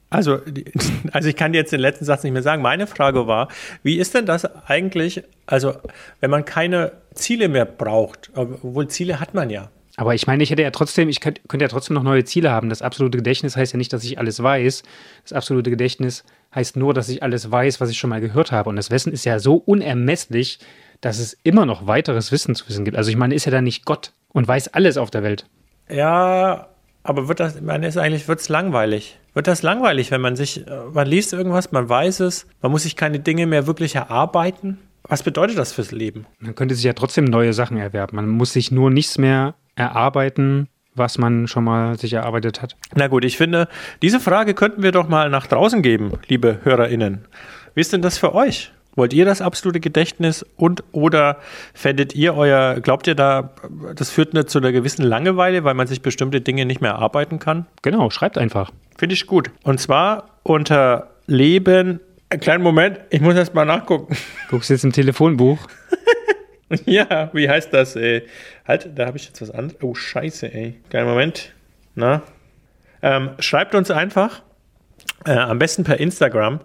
Also, 0.09 0.39
also 1.11 1.27
ich 1.27 1.35
kann 1.35 1.51
dir 1.51 1.59
jetzt 1.59 1.73
den 1.73 1.79
letzten 1.79 2.05
Satz 2.05 2.23
nicht 2.23 2.33
mehr 2.33 2.43
sagen. 2.43 2.61
Meine 2.61 2.87
Frage 2.87 3.27
war, 3.27 3.49
wie 3.81 3.97
ist 3.97 4.13
denn 4.13 4.25
das 4.25 4.45
eigentlich, 4.67 5.23
also 5.47 5.73
wenn 6.19 6.29
man 6.29 6.45
keine 6.45 6.91
Ziele 7.13 7.49
mehr 7.49 7.65
braucht, 7.65 8.29
obwohl 8.35 8.87
Ziele 8.87 9.19
hat 9.19 9.33
man 9.33 9.49
ja. 9.49 9.69
Aber 9.97 10.15
ich 10.15 10.27
meine, 10.27 10.41
ich 10.43 10.49
hätte 10.49 10.61
ja 10.61 10.71
trotzdem, 10.71 11.09
ich 11.09 11.19
könnte, 11.19 11.41
könnte 11.49 11.65
ja 11.65 11.69
trotzdem 11.69 11.95
noch 11.95 12.03
neue 12.03 12.23
Ziele 12.23 12.51
haben. 12.51 12.69
Das 12.69 12.81
absolute 12.81 13.17
Gedächtnis 13.17 13.57
heißt 13.57 13.73
ja 13.73 13.77
nicht, 13.77 13.91
dass 13.91 14.05
ich 14.05 14.17
alles 14.17 14.41
weiß. 14.41 14.83
Das 15.23 15.33
absolute 15.33 15.69
Gedächtnis 15.69 16.23
heißt 16.55 16.77
nur, 16.77 16.93
dass 16.93 17.09
ich 17.09 17.21
alles 17.21 17.51
weiß, 17.51 17.81
was 17.81 17.89
ich 17.89 17.97
schon 17.97 18.09
mal 18.09 18.21
gehört 18.21 18.53
habe. 18.53 18.69
Und 18.69 18.77
das 18.77 18.91
Wissen 18.91 19.11
ist 19.11 19.25
ja 19.25 19.39
so 19.39 19.55
unermesslich, 19.55 20.59
dass 21.01 21.19
es 21.19 21.37
immer 21.43 21.65
noch 21.65 21.87
weiteres 21.87 22.31
Wissen 22.31 22.55
zu 22.55 22.67
wissen 22.67 22.85
gibt. 22.85 22.97
Also 22.97 23.09
ich 23.09 23.17
meine, 23.17 23.35
ist 23.35 23.45
ja 23.45 23.51
dann 23.51 23.63
nicht 23.63 23.85
Gott 23.85 24.13
und 24.29 24.47
weiß 24.47 24.69
alles 24.69 24.97
auf 24.97 25.11
der 25.11 25.23
Welt. 25.23 25.45
Ja, 25.89 26.67
aber 27.03 27.27
wird 27.27 27.39
das, 27.39 27.61
man 27.61 27.83
ist 27.83 27.97
eigentlich, 27.97 28.27
wird 28.27 28.39
es 28.39 28.49
langweilig. 28.49 29.17
Wird 29.33 29.47
das 29.47 29.63
langweilig, 29.63 30.11
wenn 30.11 30.21
man 30.21 30.35
sich, 30.35 30.67
äh, 30.67 30.81
man 30.91 31.07
liest 31.07 31.33
irgendwas, 31.33 31.71
man 31.71 31.87
weiß 31.87 32.19
es, 32.21 32.47
man 32.61 32.71
muss 32.71 32.83
sich 32.83 32.95
keine 32.95 33.19
Dinge 33.19 33.47
mehr 33.47 33.67
wirklich 33.67 33.95
erarbeiten? 33.95 34.79
Was 35.03 35.23
bedeutet 35.23 35.57
das 35.57 35.71
fürs 35.71 35.91
Leben? 35.91 36.25
Man 36.39 36.55
könnte 36.55 36.75
sich 36.75 36.83
ja 36.83 36.93
trotzdem 36.93 37.25
neue 37.25 37.53
Sachen 37.53 37.77
erwerben. 37.77 38.15
Man 38.15 38.27
muss 38.27 38.53
sich 38.53 38.71
nur 38.71 38.91
nichts 38.91 39.17
mehr 39.17 39.55
erarbeiten, 39.75 40.67
was 40.93 41.17
man 41.17 41.47
schon 41.47 41.63
mal 41.63 41.97
sich 41.97 42.13
erarbeitet 42.13 42.61
hat. 42.61 42.75
Na 42.95 43.07
gut, 43.07 43.23
ich 43.23 43.37
finde, 43.37 43.67
diese 44.01 44.19
Frage 44.19 44.53
könnten 44.53 44.83
wir 44.83 44.91
doch 44.91 45.07
mal 45.07 45.29
nach 45.29 45.47
draußen 45.47 45.81
geben, 45.81 46.11
liebe 46.27 46.59
HörerInnen. 46.63 47.25
Wie 47.73 47.81
ist 47.81 47.93
denn 47.93 48.01
das 48.01 48.17
für 48.17 48.35
euch? 48.35 48.71
Wollt 48.99 49.13
ihr 49.13 49.23
das 49.23 49.41
absolute 49.41 49.79
Gedächtnis 49.79 50.45
und 50.57 50.83
oder 50.91 51.37
fändet 51.73 52.15
ihr 52.15 52.35
euer, 52.35 52.81
glaubt 52.81 53.07
ihr 53.07 53.15
da, 53.15 53.51
das 53.95 54.09
führt 54.09 54.33
nicht 54.33 54.49
zu 54.49 54.57
einer 54.57 54.73
gewissen 54.73 55.03
Langeweile, 55.03 55.63
weil 55.63 55.73
man 55.73 55.87
sich 55.87 56.01
bestimmte 56.01 56.41
Dinge 56.41 56.65
nicht 56.65 56.81
mehr 56.81 56.91
erarbeiten 56.91 57.39
kann? 57.39 57.65
Genau, 57.81 58.09
schreibt 58.09 58.37
einfach. 58.37 58.71
Finde 58.97 59.13
ich 59.13 59.25
gut. 59.25 59.51
Und 59.63 59.79
zwar 59.79 60.31
unter 60.43 61.11
Leben, 61.27 62.01
einen 62.29 62.41
kleinen 62.41 62.61
Moment, 62.61 62.99
ich 63.09 63.21
muss 63.21 63.35
erst 63.35 63.53
mal 63.53 63.63
nachgucken. 63.63 64.17
Guckst 64.49 64.69
jetzt 64.69 64.83
im 64.83 64.91
Telefonbuch. 64.91 65.59
ja, 66.85 67.29
wie 67.31 67.49
heißt 67.49 67.73
das, 67.73 67.95
ey? 67.95 68.23
Halt, 68.67 68.89
da 68.95 69.05
habe 69.05 69.15
ich 69.15 69.27
jetzt 69.27 69.41
was 69.41 69.49
anderes. 69.49 69.81
Oh, 69.81 69.95
scheiße, 69.95 70.53
ey. 70.53 70.77
Kleinen 70.89 71.07
Moment. 71.07 71.53
Na? 71.95 72.21
Ähm, 73.01 73.29
schreibt 73.39 73.75
uns 73.75 73.91
einfach, 73.91 74.41
äh, 75.25 75.31
am 75.31 75.57
besten 75.57 75.85
per 75.85 76.01
Instagram, 76.01 76.59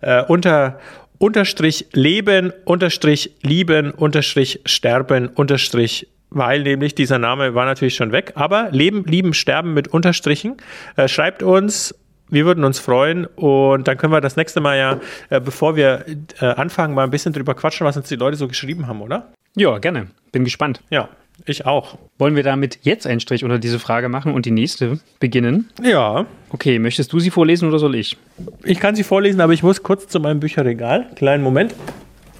äh, 0.00 0.22
unter 0.24 0.78
unterstrich 1.18 1.86
leben, 1.92 2.52
unterstrich 2.64 3.32
lieben, 3.42 3.90
unterstrich 3.92 4.60
sterben, 4.64 5.28
unterstrich 5.28 6.08
weil 6.30 6.62
nämlich 6.62 6.94
dieser 6.94 7.18
Name 7.18 7.54
war 7.54 7.64
natürlich 7.64 7.94
schon 7.94 8.12
weg, 8.12 8.32
aber 8.34 8.68
leben, 8.70 9.04
lieben, 9.04 9.32
sterben 9.32 9.74
mit 9.74 9.88
Unterstrichen. 9.88 10.56
Äh, 10.96 11.08
schreibt 11.08 11.42
uns, 11.42 11.94
wir 12.28 12.44
würden 12.44 12.64
uns 12.64 12.78
freuen 12.78 13.26
und 13.26 13.86
dann 13.86 13.96
können 13.96 14.12
wir 14.12 14.20
das 14.20 14.36
nächste 14.36 14.60
Mal 14.60 14.76
ja, 14.76 15.00
äh, 15.30 15.40
bevor 15.40 15.76
wir 15.76 16.04
äh, 16.40 16.46
anfangen, 16.46 16.94
mal 16.94 17.04
ein 17.04 17.10
bisschen 17.10 17.32
drüber 17.32 17.54
quatschen, 17.54 17.86
was 17.86 17.96
uns 17.96 18.08
die 18.08 18.16
Leute 18.16 18.36
so 18.36 18.48
geschrieben 18.48 18.86
haben, 18.86 19.00
oder? 19.00 19.32
Ja, 19.54 19.78
gerne. 19.78 20.08
Bin 20.32 20.44
gespannt. 20.44 20.82
Ja, 20.90 21.08
ich 21.44 21.66
auch. 21.66 21.98
Wollen 22.18 22.34
wir 22.36 22.42
damit 22.42 22.78
jetzt 22.82 23.06
einen 23.06 23.20
Strich 23.20 23.44
unter 23.44 23.58
diese 23.58 23.78
Frage 23.78 24.08
machen 24.08 24.32
und 24.32 24.46
die 24.46 24.50
nächste 24.50 24.98
beginnen? 25.20 25.68
Ja, 25.82 26.26
Okay, 26.50 26.78
möchtest 26.78 27.12
du 27.12 27.18
sie 27.18 27.30
vorlesen 27.30 27.68
oder 27.68 27.78
soll 27.78 27.94
ich? 27.96 28.16
ich 28.64 28.78
kann 28.80 28.94
sie 28.94 29.02
vorlesen, 29.02 29.40
aber 29.40 29.52
ich 29.52 29.62
muss 29.62 29.82
kurz 29.82 30.06
zu 30.08 30.20
meinem 30.20 30.40
Bücherregal. 30.40 31.06
Kleinen 31.16 31.42
Moment. 31.42 31.74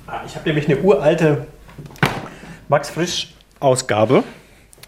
Ah, 0.06 0.20
Ich 0.24 0.34
habe 0.36 0.48
nämlich 0.48 0.66
eine 0.68 0.78
uralte 0.80 1.46
Max 2.68 2.90
Frisch 2.90 3.34
Ausgabe. 3.60 4.22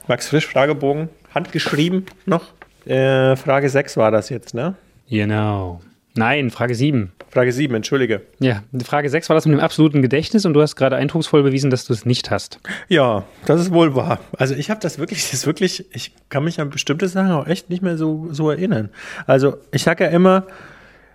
Max 0.07 0.29
Frisch 0.29 0.47
Fragebogen, 0.47 1.09
handgeschrieben 1.35 2.07
noch. 2.27 2.45
Äh, 2.87 3.37
Frage 3.37 3.69
6 3.69 3.97
war 3.99 4.11
das 4.11 4.31
jetzt, 4.31 4.55
ne? 4.55 4.75
Genau. 5.11 5.81
Nein, 6.19 6.51
Frage 6.51 6.75
7. 6.75 7.13
Frage 7.31 7.53
7, 7.53 7.75
entschuldige. 7.77 8.23
Ja, 8.41 8.65
Frage 8.85 9.09
6 9.09 9.29
war 9.29 9.35
das 9.35 9.47
mit 9.47 9.57
dem 9.57 9.61
absoluten 9.61 10.03
Gedächtnis 10.03 10.45
und 10.45 10.53
du 10.53 10.61
hast 10.61 10.75
gerade 10.75 10.97
eindrucksvoll 10.97 11.45
bewiesen, 11.45 11.71
dass 11.71 11.85
du 11.85 11.93
es 11.93 12.05
nicht 12.05 12.33
hast. 12.33 12.59
Ja, 12.89 13.25
das 13.47 13.61
ist 13.61 13.73
wohl 13.73 13.95
wahr. 13.95 14.19
Also 14.37 14.55
ich 14.55 14.69
habe 14.69 14.81
das 14.81 14.99
wirklich, 14.99 15.21
das 15.23 15.33
ist 15.33 15.47
wirklich, 15.47 15.87
ich 15.95 16.13
kann 16.29 16.43
mich 16.43 16.61
an 16.61 16.71
bestimmte 16.71 17.07
Sachen 17.07 17.31
auch 17.31 17.47
echt 17.47 17.71
nicht 17.71 17.83
mehr 17.83 17.97
so, 17.97 18.27
so 18.33 18.51
erinnern. 18.51 18.91
Also 19.27 19.59
ich 19.71 19.85
sage 19.85 20.05
ja 20.05 20.11
immer, 20.11 20.47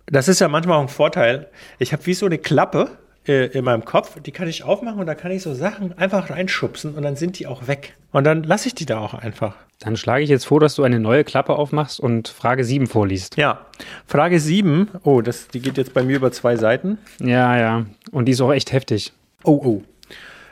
das 0.05 0.29
ist 0.29 0.39
ja 0.39 0.47
manchmal 0.47 0.77
auch 0.77 0.83
ein 0.83 0.87
Vorteil. 0.87 1.47
Ich 1.79 1.91
habe 1.91 2.05
wie 2.05 2.13
so 2.13 2.25
eine 2.25 2.37
Klappe 2.37 2.89
äh, 3.27 3.45
in 3.47 3.65
meinem 3.65 3.85
Kopf, 3.85 4.19
die 4.21 4.31
kann 4.31 4.47
ich 4.47 4.63
aufmachen 4.63 4.99
und 4.99 5.05
da 5.05 5.15
kann 5.15 5.31
ich 5.31 5.43
so 5.43 5.53
Sachen 5.53 5.97
einfach 5.97 6.29
reinschubsen 6.29 6.95
und 6.95 7.03
dann 7.03 7.15
sind 7.15 7.39
die 7.39 7.47
auch 7.47 7.67
weg. 7.67 7.95
Und 8.11 8.25
dann 8.25 8.43
lasse 8.43 8.67
ich 8.67 8.75
die 8.75 8.85
da 8.85 8.99
auch 8.99 9.13
einfach. 9.13 9.55
Dann 9.79 9.97
schlage 9.97 10.23
ich 10.23 10.29
jetzt 10.29 10.45
vor, 10.45 10.59
dass 10.59 10.75
du 10.75 10.83
eine 10.83 10.99
neue 10.99 11.23
Klappe 11.23 11.53
aufmachst 11.53 11.99
und 11.99 12.27
Frage 12.27 12.63
7 12.63 12.87
vorliest. 12.87 13.37
Ja, 13.37 13.65
Frage 14.07 14.39
7. 14.39 14.89
Oh, 15.03 15.21
das, 15.21 15.47
die 15.47 15.59
geht 15.59 15.77
jetzt 15.77 15.93
bei 15.93 16.03
mir 16.03 16.15
über 16.15 16.31
zwei 16.31 16.55
Seiten. 16.55 16.97
Ja, 17.19 17.57
ja. 17.57 17.85
Und 18.11 18.25
die 18.25 18.31
ist 18.33 18.41
auch 18.41 18.53
echt 18.53 18.71
heftig. 18.71 19.13
Oh, 19.43 19.61
oh. 19.63 19.83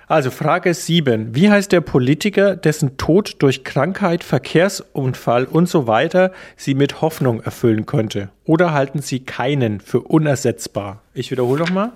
Also 0.07 0.29
Frage 0.29 0.73
7. 0.73 1.33
Wie 1.35 1.49
heißt 1.49 1.71
der 1.71 1.79
Politiker, 1.79 2.57
dessen 2.57 2.97
Tod 2.97 3.35
durch 3.39 3.63
Krankheit, 3.63 4.25
Verkehrsunfall 4.25 5.45
und 5.45 5.69
so 5.69 5.87
weiter 5.87 6.33
Sie 6.57 6.73
mit 6.73 6.99
Hoffnung 6.99 7.41
erfüllen 7.41 7.85
könnte? 7.85 8.27
Oder 8.43 8.73
halten 8.73 9.01
Sie 9.01 9.21
keinen 9.21 9.79
für 9.79 10.01
unersetzbar? 10.01 11.01
Ich 11.13 11.31
wiederhole 11.31 11.61
nochmal. 11.61 11.93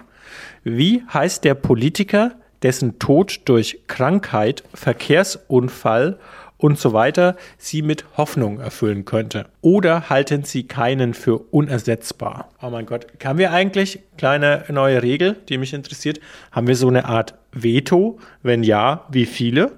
Wie 0.63 1.03
heißt 1.13 1.43
der 1.43 1.55
Politiker, 1.55 2.33
dessen 2.61 2.99
Tod 2.99 3.41
durch 3.45 3.81
Krankheit, 3.87 4.63
Verkehrsunfall 4.73 6.19
und 6.57 6.79
so 6.79 6.93
weiter 6.93 7.35
Sie 7.57 7.81
mit 7.81 8.05
Hoffnung 8.17 8.59
erfüllen 8.59 9.05
könnte? 9.05 9.47
Oder 9.61 10.09
halten 10.09 10.43
Sie 10.43 10.63
keinen 10.63 11.13
für 11.13 11.37
unersetzbar? 11.37 12.49
Oh 12.61 12.69
mein 12.69 12.85
Gott, 12.85 13.07
haben 13.23 13.39
wir 13.39 13.51
eigentlich, 13.51 13.99
kleine 14.17 14.63
neue 14.69 15.03
Regel, 15.03 15.35
die 15.49 15.57
mich 15.57 15.73
interessiert, 15.73 16.19
haben 16.51 16.67
wir 16.67 16.75
so 16.75 16.87
eine 16.87 17.05
Art 17.05 17.35
Veto? 17.51 18.19
Wenn 18.41 18.63
ja, 18.63 19.05
wie 19.09 19.25
viele? 19.25 19.73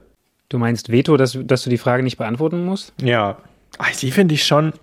Du 0.49 0.57
meinst 0.57 0.91
Veto, 0.91 1.17
dass, 1.17 1.37
dass 1.41 1.63
du 1.63 1.69
die 1.69 1.77
Frage 1.77 2.03
nicht 2.03 2.17
beantworten 2.17 2.63
musst? 2.63 2.93
Ja, 3.01 3.37
Ach, 3.77 3.95
die 3.95 4.11
finde 4.11 4.35
ich 4.35 4.45
schon. 4.45 4.73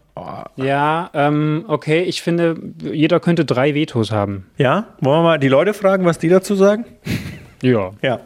Ja, 0.57 1.11
ähm, 1.13 1.65
okay. 1.67 2.03
Ich 2.03 2.23
finde, 2.23 2.57
jeder 2.83 3.21
könnte 3.21 3.45
drei 3.45 3.75
Vetos 3.75 4.13
haben. 4.13 4.47
Ja, 4.57 4.95
wollen 5.01 5.19
wir 5.19 5.23
mal 5.23 5.39
die 5.39 5.49
Leute 5.49 5.75
fragen, 5.75 6.05
was 6.05 6.19
die 6.19 6.29
dazu 6.29 6.55
sagen? 6.55 6.85
Ja. 7.63 7.93
Ja. 8.03 8.21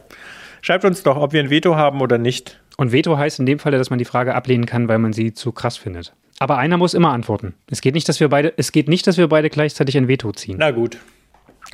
Schreibt 0.62 0.84
uns 0.84 1.04
doch, 1.04 1.16
ob 1.16 1.32
wir 1.32 1.38
ein 1.40 1.48
Veto 1.48 1.76
haben 1.76 2.00
oder 2.00 2.18
nicht. 2.18 2.60
Und 2.76 2.90
Veto 2.90 3.16
heißt 3.16 3.38
in 3.38 3.46
dem 3.46 3.60
Fall, 3.60 3.70
dass 3.70 3.88
man 3.88 4.00
die 4.00 4.04
Frage 4.04 4.34
ablehnen 4.34 4.66
kann, 4.66 4.88
weil 4.88 4.98
man 4.98 5.12
sie 5.12 5.32
zu 5.32 5.52
krass 5.52 5.76
findet. 5.76 6.12
Aber 6.40 6.58
einer 6.58 6.76
muss 6.76 6.92
immer 6.92 7.12
antworten. 7.12 7.54
Es 7.70 7.80
geht 7.80 7.94
nicht, 7.94 8.08
dass 8.08 8.18
wir 8.18 8.28
beide, 8.30 8.52
es 8.56 8.72
geht 8.72 8.88
nicht, 8.88 9.06
dass 9.06 9.16
wir 9.16 9.28
beide 9.28 9.48
gleichzeitig 9.48 9.96
ein 9.96 10.08
Veto 10.08 10.32
ziehen. 10.32 10.56
Na 10.58 10.72
gut. 10.72 10.98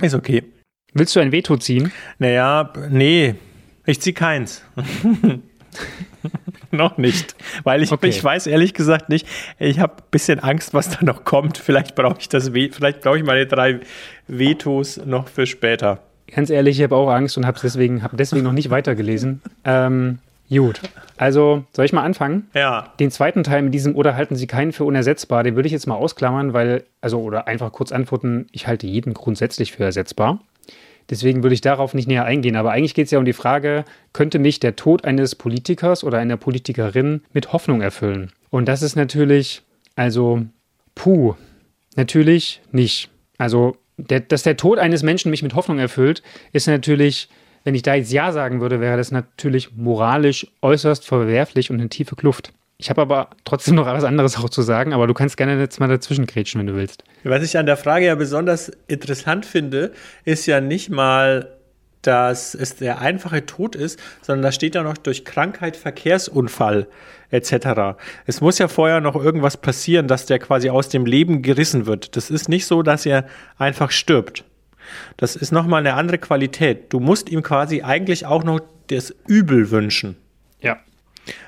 Ist 0.02 0.14
okay. 0.14 0.42
Willst 0.92 1.16
du 1.16 1.20
ein 1.20 1.32
Veto 1.32 1.56
ziehen? 1.56 1.90
Naja, 2.18 2.70
nee. 2.90 3.34
Ich 3.86 4.00
ziehe 4.02 4.12
keins. 4.14 4.62
noch 6.74 6.98
nicht. 6.98 7.34
Weil 7.62 7.82
ich, 7.82 7.92
Okay. 7.92 8.08
ich 8.08 8.22
weiß 8.22 8.46
ehrlich 8.46 8.74
gesagt 8.74 9.08
nicht, 9.08 9.26
ich 9.58 9.78
habe 9.80 9.94
ein 9.98 10.02
bisschen 10.10 10.40
Angst, 10.40 10.74
was 10.74 10.90
da 10.90 10.98
noch 11.04 11.24
kommt. 11.24 11.58
Vielleicht 11.58 11.94
brauche 11.94 12.16
ich 12.20 12.28
das, 12.28 12.50
vielleicht 12.50 13.00
brauche 13.00 13.18
ich 13.18 13.24
meine 13.24 13.46
drei 13.46 13.80
Vetos 14.28 15.00
noch 15.04 15.28
für 15.28 15.46
später. 15.46 16.00
Ganz 16.34 16.50
ehrlich, 16.50 16.78
ich 16.78 16.82
habe 16.84 16.96
auch 16.96 17.10
Angst 17.10 17.36
und 17.36 17.46
habe 17.46 17.58
deswegen, 17.62 18.02
hab 18.02 18.16
deswegen 18.16 18.42
noch 18.44 18.52
nicht 18.52 18.70
weitergelesen. 18.70 19.42
Ähm, 19.64 20.18
gut. 20.48 20.80
Also, 21.16 21.64
soll 21.72 21.84
ich 21.84 21.92
mal 21.92 22.02
anfangen? 22.02 22.48
Ja, 22.54 22.92
Den 22.98 23.10
zweiten 23.10 23.44
Teil 23.44 23.62
mit 23.62 23.72
diesem 23.74 23.94
oder 23.94 24.16
halten 24.16 24.34
Sie 24.34 24.46
keinen 24.46 24.72
für 24.72 24.84
unersetzbar, 24.84 25.44
den 25.44 25.54
würde 25.54 25.66
ich 25.66 25.72
jetzt 25.72 25.86
mal 25.86 25.94
ausklammern, 25.94 26.52
weil, 26.52 26.84
also, 27.00 27.20
oder 27.20 27.46
einfach 27.46 27.70
kurz 27.72 27.92
antworten, 27.92 28.46
ich 28.50 28.66
halte 28.66 28.86
jeden 28.86 29.14
grundsätzlich 29.14 29.72
für 29.72 29.84
ersetzbar. 29.84 30.40
Deswegen 31.10 31.42
würde 31.42 31.54
ich 31.54 31.60
darauf 31.60 31.94
nicht 31.94 32.08
näher 32.08 32.24
eingehen. 32.24 32.56
Aber 32.56 32.72
eigentlich 32.72 32.94
geht 32.94 33.06
es 33.06 33.10
ja 33.10 33.18
um 33.18 33.24
die 33.24 33.32
Frage, 33.32 33.84
könnte 34.12 34.38
mich 34.38 34.60
der 34.60 34.76
Tod 34.76 35.04
eines 35.04 35.34
Politikers 35.34 36.04
oder 36.04 36.18
einer 36.18 36.36
Politikerin 36.36 37.22
mit 37.32 37.52
Hoffnung 37.52 37.82
erfüllen? 37.82 38.32
Und 38.50 38.66
das 38.66 38.82
ist 38.82 38.96
natürlich, 38.96 39.62
also, 39.96 40.42
puh, 40.94 41.34
natürlich 41.96 42.62
nicht. 42.72 43.10
Also, 43.38 43.76
der, 43.96 44.20
dass 44.20 44.42
der 44.42 44.56
Tod 44.56 44.78
eines 44.78 45.02
Menschen 45.02 45.30
mich 45.30 45.42
mit 45.42 45.54
Hoffnung 45.54 45.78
erfüllt, 45.78 46.22
ist 46.52 46.66
natürlich, 46.66 47.28
wenn 47.64 47.74
ich 47.74 47.82
da 47.82 47.94
jetzt 47.94 48.12
Ja 48.12 48.32
sagen 48.32 48.60
würde, 48.60 48.80
wäre 48.80 48.96
das 48.96 49.10
natürlich 49.10 49.76
moralisch 49.76 50.46
äußerst 50.62 51.04
verwerflich 51.04 51.70
und 51.70 51.80
eine 51.80 51.88
tiefe 51.88 52.16
Kluft. 52.16 52.52
Ich 52.76 52.90
habe 52.90 53.02
aber 53.02 53.30
trotzdem 53.44 53.76
noch 53.76 53.86
was 53.86 54.04
anderes 54.04 54.36
auch 54.36 54.48
zu 54.48 54.62
sagen, 54.62 54.92
aber 54.92 55.06
du 55.06 55.14
kannst 55.14 55.36
gerne 55.36 55.58
jetzt 55.58 55.78
mal 55.78 55.88
dazwischen 55.88 56.26
grätschen, 56.26 56.58
wenn 56.58 56.66
du 56.66 56.74
willst. 56.74 57.04
Was 57.22 57.42
ich 57.42 57.56
an 57.56 57.66
der 57.66 57.76
Frage 57.76 58.06
ja 58.06 58.14
besonders 58.14 58.70
interessant 58.88 59.46
finde, 59.46 59.92
ist 60.24 60.46
ja 60.46 60.60
nicht 60.60 60.90
mal, 60.90 61.54
dass 62.02 62.54
es 62.54 62.76
der 62.76 63.00
einfache 63.00 63.46
Tod 63.46 63.76
ist, 63.76 63.98
sondern 64.22 64.42
da 64.42 64.52
steht 64.52 64.74
ja 64.74 64.82
noch 64.82 64.96
durch 64.96 65.24
Krankheit, 65.24 65.76
Verkehrsunfall 65.76 66.88
etc. 67.30 67.96
Es 68.26 68.40
muss 68.40 68.58
ja 68.58 68.68
vorher 68.68 69.00
noch 69.00 69.16
irgendwas 69.16 69.56
passieren, 69.56 70.08
dass 70.08 70.26
der 70.26 70.38
quasi 70.38 70.68
aus 70.68 70.88
dem 70.88 71.06
Leben 71.06 71.42
gerissen 71.42 71.86
wird. 71.86 72.16
Das 72.16 72.30
ist 72.30 72.48
nicht 72.48 72.66
so, 72.66 72.82
dass 72.82 73.06
er 73.06 73.26
einfach 73.56 73.90
stirbt. 73.90 74.44
Das 75.16 75.36
ist 75.36 75.52
nochmal 75.52 75.80
eine 75.80 75.94
andere 75.94 76.18
Qualität. 76.18 76.92
Du 76.92 77.00
musst 77.00 77.30
ihm 77.30 77.42
quasi 77.42 77.82
eigentlich 77.82 78.26
auch 78.26 78.44
noch 78.44 78.60
das 78.88 79.14
Übel 79.26 79.70
wünschen. 79.70 80.16
Ja. 80.60 80.78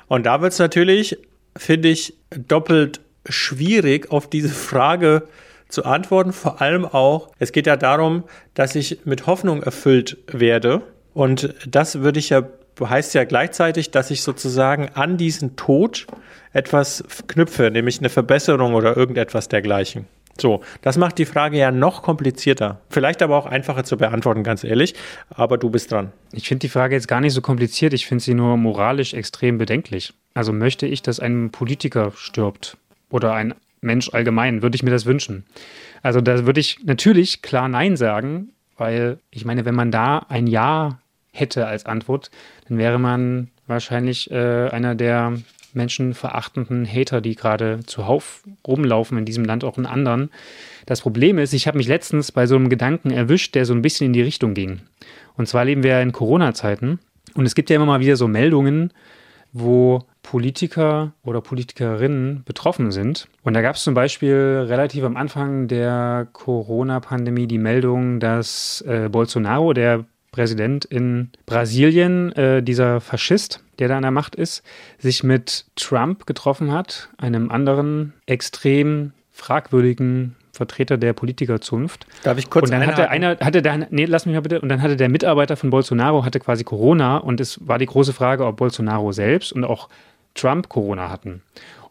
Und 0.09 0.27
da 0.27 0.41
wird 0.41 0.53
es 0.53 0.59
natürlich, 0.59 1.19
finde 1.57 1.89
ich, 1.89 2.15
doppelt 2.31 3.01
schwierig, 3.29 4.11
auf 4.11 4.29
diese 4.29 4.49
Frage 4.49 5.27
zu 5.69 5.85
antworten. 5.85 6.33
Vor 6.33 6.61
allem 6.61 6.85
auch, 6.85 7.31
es 7.39 7.53
geht 7.53 7.67
ja 7.67 7.77
darum, 7.77 8.25
dass 8.55 8.75
ich 8.75 9.01
mit 9.05 9.27
Hoffnung 9.27 9.63
erfüllt 9.63 10.19
werde. 10.29 10.83
Und 11.15 11.55
das 11.67 12.01
würde 12.01 12.19
ich 12.19 12.31
ja, 12.31 12.43
heißt 12.81 13.15
ja 13.15 13.25
gleichzeitig, 13.25 13.91
dass 13.91 14.11
ich 14.11 14.23
sozusagen 14.23 14.91
an 14.95 15.17
diesen 15.17 15.57
Tod 15.57 16.07
etwas 16.53 17.05
knüpfe, 17.27 17.71
nämlich 17.71 17.99
eine 17.99 18.09
Verbesserung 18.09 18.75
oder 18.75 18.97
irgendetwas 18.97 19.49
dergleichen. 19.49 20.07
So, 20.39 20.63
das 20.83 20.99
macht 20.99 21.19
die 21.19 21.25
Frage 21.25 21.57
ja 21.57 21.71
noch 21.71 22.03
komplizierter. 22.03 22.81
Vielleicht 22.91 23.23
aber 23.23 23.37
auch 23.37 23.47
einfacher 23.47 23.85
zu 23.85 23.97
beantworten, 23.97 24.43
ganz 24.43 24.65
ehrlich. 24.65 24.95
Aber 25.31 25.59
du 25.59 25.71
bist 25.71 25.93
dran. 25.93 26.13
Ich 26.33 26.49
finde 26.49 26.61
die 26.61 26.69
Frage 26.69 26.95
jetzt 26.95 27.09
gar 27.09 27.21
nicht 27.21 27.33
so 27.33 27.41
kompliziert, 27.41 27.93
ich 27.93 28.07
finde 28.07 28.23
sie 28.23 28.35
nur 28.35 28.57
moralisch 28.57 29.15
extrem 29.15 29.59
bedenklich. 29.59 30.13
Also 30.35 30.53
möchte 30.53 30.87
ich, 30.87 31.03
dass 31.03 31.21
ein 31.21 31.51
Politiker 31.51 32.13
stirbt 32.15 32.77
oder 33.11 33.33
ein 33.33 33.55
Mensch 33.81 34.13
allgemein, 34.13 34.63
würde 34.63 34.77
ich 34.77 34.83
mir 34.83 34.91
das 34.91 35.07
wünschen. 35.07 35.45
Also 36.03 36.21
da 36.21 36.45
würde 36.47 36.61
ich 36.61 36.79
natürlich 36.85 37.43
klar 37.43 37.69
Nein 37.69 37.97
sagen, 37.97 38.51
weil 38.77 39.19
ich 39.31 39.45
meine, 39.45 39.65
wenn 39.65 39.75
man 39.75 39.91
da 39.91 40.19
ein 40.29 40.47
Ja 40.47 40.99
hätte 41.33 41.67
als 41.67 41.87
Antwort, 41.87 42.31
dann 42.69 42.79
wäre 42.79 42.99
man 42.99 43.49
wahrscheinlich 43.67 44.31
äh, 44.31 44.69
einer 44.69 44.95
der 44.95 45.35
menschenverachtenden 45.77 46.87
Hater, 46.87 47.21
die 47.21 47.35
gerade 47.35 47.81
zuhauf 47.87 48.43
rumlaufen 48.67 49.19
in 49.19 49.25
diesem 49.25 49.45
Land, 49.45 49.65
auch 49.65 49.79
in 49.79 49.87
anderen. 49.87 50.31
Das 50.87 51.01
Problem 51.01 51.39
ist, 51.39 51.53
ich 51.53 51.67
habe 51.67 51.79
mich 51.79 51.89
letztens 51.89 52.33
bei 52.33 52.47
so 52.47 52.57
einem 52.57 52.69
Gedanken 52.69 53.11
erwischt, 53.11 53.55
der 53.55 53.65
so 53.65 53.75
ein 53.75 53.83
bisschen 53.83 54.07
in 54.07 54.13
die 54.13 54.23
Richtung 54.23 54.55
ging. 54.55 54.81
Und 55.37 55.49
zwar 55.49 55.65
leben 55.65 55.83
wir 55.83 56.01
in 56.01 56.13
Corona-Zeiten 56.13 56.99
und 57.35 57.47
es 57.47 57.55
gibt 57.55 57.71
ja 57.71 57.77
immer 57.77 57.87
mal 57.87 58.01
wieder 58.01 58.17
so 58.17 58.27
Meldungen, 58.27 58.93
wo 59.53 60.05
Politiker 60.23 61.13
oder 61.25 61.41
Politikerinnen 61.41 62.43
betroffen 62.45 62.91
sind. 62.91 63.29
Und 63.43 63.55
da 63.55 63.63
gab 63.63 63.77
es 63.77 63.85
zum 63.85 63.95
Beispiel 63.95 64.65
relativ 64.69 65.05
am 65.05 65.17
Anfang 65.17 65.69
der 65.69 66.27
Corona-Pandemie 66.33 67.47
die 67.47 67.59
Meldung, 67.59 68.19
dass 68.19 68.83
äh, 68.83 69.09
Bolsonaro, 69.09 69.73
der 69.73 70.05
Präsident 70.37 70.85
in 70.85 71.31
Brasilien, 71.47 72.31
äh, 72.33 72.63
dieser 72.63 73.01
Faschist, 73.01 73.65
der 73.79 73.89
da 73.89 73.97
an 73.97 74.03
der 74.03 74.11
Macht 74.11 74.35
ist, 74.35 74.63
sich 74.99 75.25
mit 75.25 75.65
Trump 75.77 76.27
getroffen 76.27 76.73
hat, 76.73 77.09
einem 77.17 77.51
anderen 77.51 78.13
extrem 78.27 79.13
fragwürdigen 79.33 80.37
Vertreter 80.53 80.99
der 80.99 81.15
Politikerzunft. 81.15 82.07
Darf 82.23 82.37
ich 82.37 82.51
kurz 82.51 82.67
und 82.67 82.73
dann 82.73 82.87
hatte 82.87 83.09
einer, 83.09 83.39
hatte 83.39 83.63
der, 83.63 83.89
nee, 83.89 84.05
lass 84.05 84.27
mich 84.27 84.35
mal 84.35 84.43
bitte, 84.43 84.61
und 84.61 84.69
dann 84.69 84.83
hatte 84.83 84.97
der 84.97 85.09
Mitarbeiter 85.09 85.57
von 85.57 85.71
Bolsonaro 85.71 86.23
hatte 86.27 86.39
quasi 86.39 86.65
Corona 86.65 87.17
und 87.17 87.41
es 87.41 87.67
war 87.67 87.79
die 87.79 87.87
große 87.87 88.13
Frage, 88.13 88.45
ob 88.45 88.59
Bolsonaro 88.59 89.13
selbst 89.13 89.55
und 89.55 89.65
auch 89.65 89.89
Trump 90.35 90.69
Corona 90.69 91.09
hatten. 91.09 91.41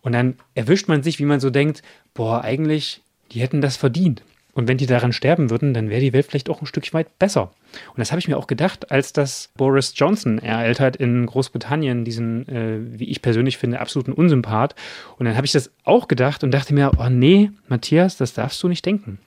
Und 0.01 0.11
dann 0.11 0.35
erwischt 0.53 0.87
man 0.87 1.01
sich, 1.01 1.17
wie 1.17 1.25
man 1.25 1.39
so 1.39 1.49
denkt, 1.49 1.81
boah, 2.13 2.43
eigentlich, 2.43 3.01
die 3.31 3.41
hätten 3.41 3.61
das 3.61 3.75
verdient. 3.75 4.21
Und 4.55 4.67
wenn 4.67 4.77
die 4.77 4.87
daran 4.87 5.13
sterben 5.13 5.51
würden, 5.51 5.73
dann 5.73 5.89
wäre 5.89 6.01
die 6.01 6.13
Welt 6.13 6.25
vielleicht 6.25 6.49
auch 6.49 6.61
ein 6.61 6.65
Stückchen 6.65 6.93
weit 6.93 7.19
besser. 7.19 7.51
Und 7.89 7.99
das 7.99 8.11
habe 8.11 8.19
ich 8.19 8.27
mir 8.27 8.37
auch 8.37 8.47
gedacht, 8.47 8.89
als 8.89 9.13
das 9.13 9.49
Boris 9.57 9.93
Johnson 9.95 10.39
ereilt 10.39 10.79
hat 10.79 10.95
in 10.95 11.25
Großbritannien, 11.25 12.05
diesen, 12.05 12.47
äh, 12.47 12.77
wie 12.99 13.09
ich 13.09 13.21
persönlich 13.21 13.57
finde, 13.57 13.81
absoluten 13.81 14.13
Unsympath. 14.13 14.73
Und 15.17 15.25
dann 15.25 15.35
habe 15.35 15.45
ich 15.45 15.51
das 15.51 15.71
auch 15.83 16.07
gedacht 16.07 16.43
und 16.43 16.51
dachte 16.51 16.73
mir, 16.73 16.91
oh 16.97 17.09
nee, 17.09 17.51
Matthias, 17.67 18.17
das 18.17 18.33
darfst 18.33 18.63
du 18.63 18.69
nicht 18.69 18.85
denken. 18.85 19.19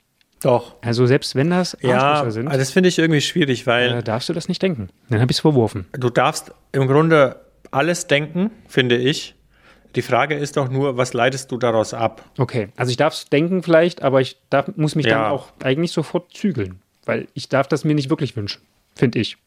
Doch. 0.42 0.76
Also 0.80 1.06
selbst 1.06 1.34
wenn 1.34 1.50
das 1.50 1.76
Ja, 1.82 2.30
sind, 2.30 2.48
also 2.48 2.58
das 2.58 2.70
finde 2.70 2.88
ich 2.88 2.98
irgendwie 2.98 3.20
schwierig, 3.20 3.66
weil 3.66 3.98
äh, 3.98 4.02
darfst 4.02 4.28
du 4.28 4.32
das 4.32 4.48
nicht 4.48 4.62
denken. 4.62 4.88
Dann 5.10 5.20
habe 5.20 5.30
ich 5.30 5.36
es 5.36 5.40
verworfen. 5.40 5.86
du 5.92 6.08
darfst 6.10 6.52
im 6.72 6.86
Grunde 6.86 7.36
alles 7.70 8.06
denken, 8.06 8.50
finde 8.66 8.96
ich. 8.96 9.34
Die 9.94 10.02
Frage 10.02 10.34
ist 10.34 10.56
doch 10.56 10.68
nur, 10.68 10.96
was 10.96 11.12
leitest 11.14 11.50
du 11.50 11.56
daraus 11.56 11.94
ab? 11.94 12.24
Okay, 12.38 12.68
also 12.76 12.90
ich 12.90 12.96
darf 12.96 13.14
es 13.14 13.26
denken 13.26 13.62
vielleicht, 13.62 14.02
aber 14.02 14.20
ich 14.20 14.38
darf, 14.50 14.70
muss 14.76 14.94
mich 14.94 15.06
Ja. 15.06 15.22
dann 15.22 15.32
auch 15.32 15.48
eigentlich 15.62 15.92
sofort 15.92 16.32
zügeln, 16.32 16.80
weil 17.04 17.26
ich 17.34 17.48
darf 17.48 17.68
das 17.68 17.84
mir 17.84 17.94
nicht 17.94 18.10
wirklich 18.10 18.36
wünschen, 18.36 18.60
finde 18.94 19.18
ich. 19.18 19.38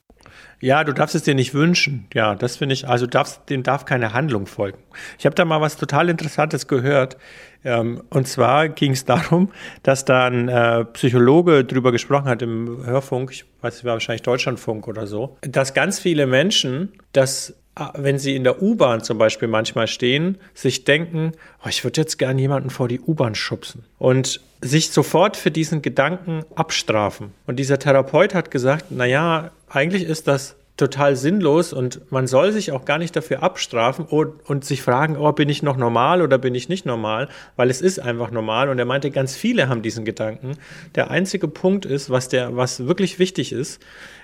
Ja, 0.59 0.83
du 0.83 0.93
darfst 0.93 1.15
es 1.15 1.23
dir 1.23 1.33
nicht 1.33 1.55
wünschen. 1.55 2.05
Ja, 2.13 2.35
das 2.35 2.57
finde 2.57 2.73
ich, 2.73 2.87
also 2.87 3.07
darfst, 3.07 3.49
dem 3.49 3.63
darf 3.63 3.85
keine 3.85 4.13
Handlung 4.13 4.45
folgen. 4.45 4.77
Ich 5.17 5.25
habe 5.25 5.33
da 5.33 5.43
mal 5.43 5.59
was 5.59 5.75
total 5.77 6.07
Interessantes 6.09 6.67
gehört. 6.67 7.17
Ähm, 7.63 8.03
und 8.11 8.27
zwar 8.27 8.69
ging 8.69 8.91
es 8.91 9.03
darum, 9.05 9.51
dass 9.81 10.05
da 10.05 10.27
ein 10.27 10.49
äh, 10.49 10.85
Psychologe 10.85 11.65
drüber 11.65 11.91
gesprochen 11.91 12.25
hat 12.25 12.43
im 12.43 12.85
Hörfunk, 12.85 13.31
ich 13.31 13.45
weiß, 13.61 13.75
es 13.77 13.85
war 13.85 13.93
wahrscheinlich 13.93 14.21
Deutschlandfunk 14.21 14.87
oder 14.87 15.07
so, 15.07 15.37
dass 15.41 15.73
ganz 15.73 15.99
viele 15.99 16.27
Menschen, 16.27 16.91
dass 17.13 17.49
äh, 17.49 17.53
wenn 17.93 18.19
sie 18.19 18.35
in 18.35 18.43
der 18.43 18.61
U-Bahn 18.61 19.01
zum 19.01 19.17
Beispiel 19.17 19.47
manchmal 19.47 19.87
stehen, 19.87 20.37
sich 20.53 20.83
denken, 20.83 21.31
oh, 21.63 21.69
ich 21.69 21.83
würde 21.83 22.01
jetzt 22.01 22.17
gern 22.17 22.37
jemanden 22.37 22.69
vor 22.69 22.87
die 22.87 22.99
U-Bahn 22.99 23.35
schubsen. 23.35 23.85
Und 23.97 24.41
sich 24.61 24.91
sofort 24.91 25.37
für 25.37 25.51
diesen 25.51 25.81
Gedanken 25.81 26.43
abstrafen. 26.55 27.31
Und 27.47 27.57
dieser 27.57 27.79
Therapeut 27.79 28.35
hat 28.35 28.51
gesagt, 28.51 28.91
naja, 28.91 29.51
eigentlich 29.69 30.03
ist 30.03 30.27
das 30.27 30.55
total 30.81 31.15
sinnlos 31.15 31.73
und 31.73 32.11
man 32.11 32.25
soll 32.25 32.51
sich 32.51 32.71
auch 32.71 32.85
gar 32.85 32.97
nicht 32.97 33.15
dafür 33.15 33.43
abstrafen 33.43 34.03
und, 34.05 34.33
und 34.49 34.65
sich 34.65 34.81
fragen, 34.81 35.15
oh, 35.15 35.31
bin 35.31 35.47
ich 35.47 35.61
noch 35.61 35.77
normal 35.77 36.23
oder 36.23 36.39
bin 36.39 36.55
ich 36.55 36.69
nicht 36.69 36.87
normal, 36.87 37.29
weil 37.55 37.69
es 37.69 37.81
ist 37.81 37.99
einfach 37.99 38.31
normal 38.31 38.69
und 38.69 38.79
er 38.79 38.85
meinte, 38.85 39.11
ganz 39.11 39.35
viele 39.35 39.69
haben 39.69 39.83
diesen 39.83 40.05
Gedanken. 40.05 40.53
Der 40.95 41.11
einzige 41.11 41.47
Punkt 41.47 41.85
ist, 41.85 42.09
was 42.09 42.29
der, 42.29 42.57
was 42.57 42.87
wirklich 42.87 43.19
wichtig 43.19 43.53
ist, 43.53 43.79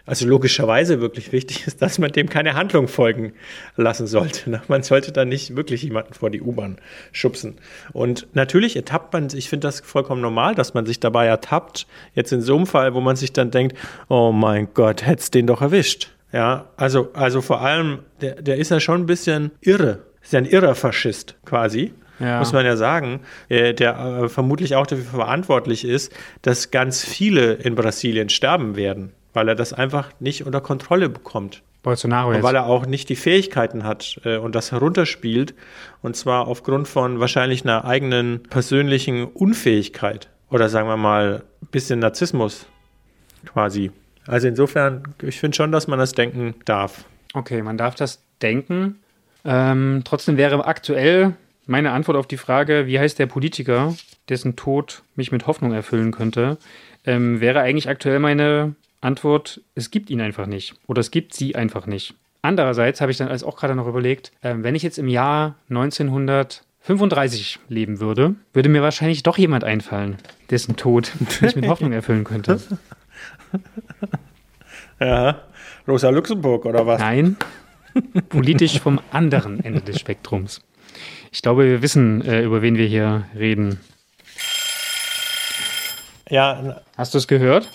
also 0.08 0.26
logischerweise 0.26 1.00
wirklich 1.00 1.32
wichtig 1.32 1.68
ist, 1.68 1.82
dass 1.84 2.00
man 2.00 2.12
dem 2.12 2.28
keine 2.28 2.56
Handlung 2.56 2.88
folgen 2.88 3.34
lassen 3.76 4.08
sollte. 4.08 4.50
ne? 4.50 4.62
Man 4.68 4.82
sollte 4.82 5.12
dann 5.12 5.30
nicht 5.30 5.56
wirklich 5.56 5.84
jemanden 5.84 6.16
vor 6.16 6.32
die 6.32 6.42
U-Bahn 6.42 6.78
schubsen. 7.12 7.58
Und 7.94 8.26
natürlich 8.34 8.76
ertappt 8.76 9.14
man, 9.14 9.28
ich 9.32 9.50
finde 9.50 9.68
das 9.68 9.82
vollkommen 9.82 10.22
normal, 10.22 10.56
dass 10.56 10.74
man 10.74 10.88
sich 10.88 11.00
dabei 11.00 11.28
ertappt. 11.28 11.86
Jetzt 12.16 12.32
in 12.32 12.42
so 12.42 12.56
einem 12.56 12.66
Fall, 12.66 12.96
wo 12.96 13.02
man 13.02 13.16
sich 13.16 13.34
dann 13.34 13.52
denkt, 13.52 13.78
oh 14.08 14.32
mein 14.32 14.70
Gott, 14.74 15.06
hätt's 15.06 15.30
den 15.30 15.46
doch 15.46 15.62
erwischt. 15.62 16.10
Ja, 16.32 16.66
also, 16.76 17.10
also 17.14 17.42
vor 17.42 17.62
allem, 17.62 18.00
der, 18.22 18.42
der 18.42 18.58
ist 18.58 18.70
ja 18.70 18.80
schon 18.80 19.02
ein 19.02 19.06
bisschen 19.06 19.52
irre. 19.62 20.00
Ist 20.22 20.34
ja 20.34 20.40
ein 20.40 20.46
irrer 20.46 20.76
Faschist 20.76 21.36
quasi. 21.46 21.94
Ja. 22.20 22.40
Muss 22.40 22.52
man 22.52 22.66
ja 22.66 22.76
sagen, 22.76 23.22
äh, 23.48 23.74
der 23.74 23.98
äh, 24.24 24.30
vermutlich 24.30 24.76
auch 24.76 24.88
dafür 24.88 25.06
verantwortlich 25.06 25.86
ist, 25.86 26.12
dass 26.42 26.72
ganz 26.72 27.06
viele 27.06 27.54
in 27.54 27.76
Brasilien 27.76 28.30
sterben 28.30 28.76
werden, 28.76 29.14
weil 29.34 29.48
er 29.48 29.56
das 29.56 29.72
einfach 29.72 30.10
nicht 30.20 30.46
unter 30.46 30.60
Kontrolle 30.60 31.10
bekommt. 31.10 31.62
Bolsonaro 31.84 32.30
Und 32.30 32.36
jetzt. 32.36 32.44
weil 32.44 32.56
er 32.56 32.66
auch 32.66 32.86
nicht 32.86 33.08
die 33.10 33.16
Fähigkeiten 33.16 33.84
hat 33.84 34.20
äh, 34.26 34.38
und 34.38 34.56
das 34.56 34.72
herunterspielt. 34.72 35.54
Und 36.02 36.16
zwar 36.16 36.48
aufgrund 36.48 36.88
von 36.88 37.20
wahrscheinlich 37.20 37.64
einer 37.64 37.86
eigenen 37.86 38.44
persönlichen 38.44 39.26
Unfähigkeit. 39.26 40.30
Oder 40.50 40.70
sagen 40.70 40.88
wir 40.88 40.98
mal, 40.98 41.44
ein 41.62 41.68
bisschen 41.68 42.00
Narzissmus 42.00 42.66
quasi. 43.46 43.92
Also 44.28 44.48
insofern, 44.48 45.04
ich 45.22 45.40
finde 45.40 45.56
schon, 45.56 45.72
dass 45.72 45.88
man 45.88 46.00
das 46.00 46.12
denken 46.12 46.54
darf. 46.66 47.06
Okay, 47.34 47.62
man 47.62 47.78
darf 47.78 47.96
das 47.96 48.22
denken. 48.42 49.00
Ähm, 49.46 50.02
trotzdem 50.04 50.38
wäre 50.38 50.66
aktuell 50.66 51.34
meine 51.66 51.92
Antwort 51.92 52.18
auf 52.18 52.28
die 52.28 52.38
Frage, 52.38 52.88
wie 52.88 53.00
heißt 53.00 53.20
der 53.20 53.26
Politiker, 53.26 53.96
dessen 54.30 54.56
Tod 54.56 55.04
mich 55.16 55.32
mit 55.32 55.48
Hoffnung 55.48 55.74
erfüllen 55.74 56.12
könnte, 56.12 56.58
ähm, 57.06 57.40
wäre 57.42 57.62
eigentlich 57.62 57.90
aktuell 57.90 58.20
meine 58.20 58.76
Antwort, 59.02 59.62
es 59.76 59.92
gibt 59.92 60.10
ihn 60.10 60.22
einfach 60.22 60.48
nicht. 60.48 60.76
Oder 60.88 61.02
es 61.02 61.12
gibt 61.12 61.34
sie 61.34 61.56
einfach 61.56 61.86
nicht. 61.86 62.16
Andererseits 62.42 63.02
habe 63.02 63.12
ich 63.12 63.18
dann 63.18 63.28
als 63.28 63.44
auch 63.44 63.58
gerade 63.58 63.76
noch 63.76 63.88
überlegt, 63.88 64.32
äh, 64.42 64.56
wenn 64.58 64.76
ich 64.76 64.84
jetzt 64.84 64.98
im 64.98 65.08
Jahr 65.08 65.56
1935 65.70 67.60
leben 67.70 68.00
würde, 68.00 68.36
würde 68.54 68.70
mir 68.70 68.82
wahrscheinlich 68.82 69.24
doch 69.24 69.38
jemand 69.38 69.64
einfallen, 69.64 70.18
dessen 70.50 70.76
Tod 70.76 71.12
mich 71.42 71.56
mit 71.56 71.68
Hoffnung 71.68 71.92
erfüllen 71.92 72.24
könnte. 72.24 72.60
Ja, 75.00 75.44
Rosa 75.88 76.10
Luxemburg 76.10 76.66
oder 76.66 76.88
was? 76.88 77.00
Nein, 77.00 77.38
politisch 78.30 78.80
vom 78.80 79.00
anderen 79.12 79.64
Ende 79.64 79.82
des 79.82 80.00
Spektrums. 80.00 80.62
Ich 81.32 81.42
glaube, 81.44 81.66
wir 81.66 81.82
wissen, 81.84 82.26
äh, 82.26 82.42
über 82.42 82.64
wen 82.64 82.78
wir 82.78 82.88
hier 82.88 83.26
reden. 83.36 83.80
Ja, 86.30 86.82
Hast 86.98 87.14
du 87.14 87.18
es 87.20 87.28
gehört? 87.28 87.70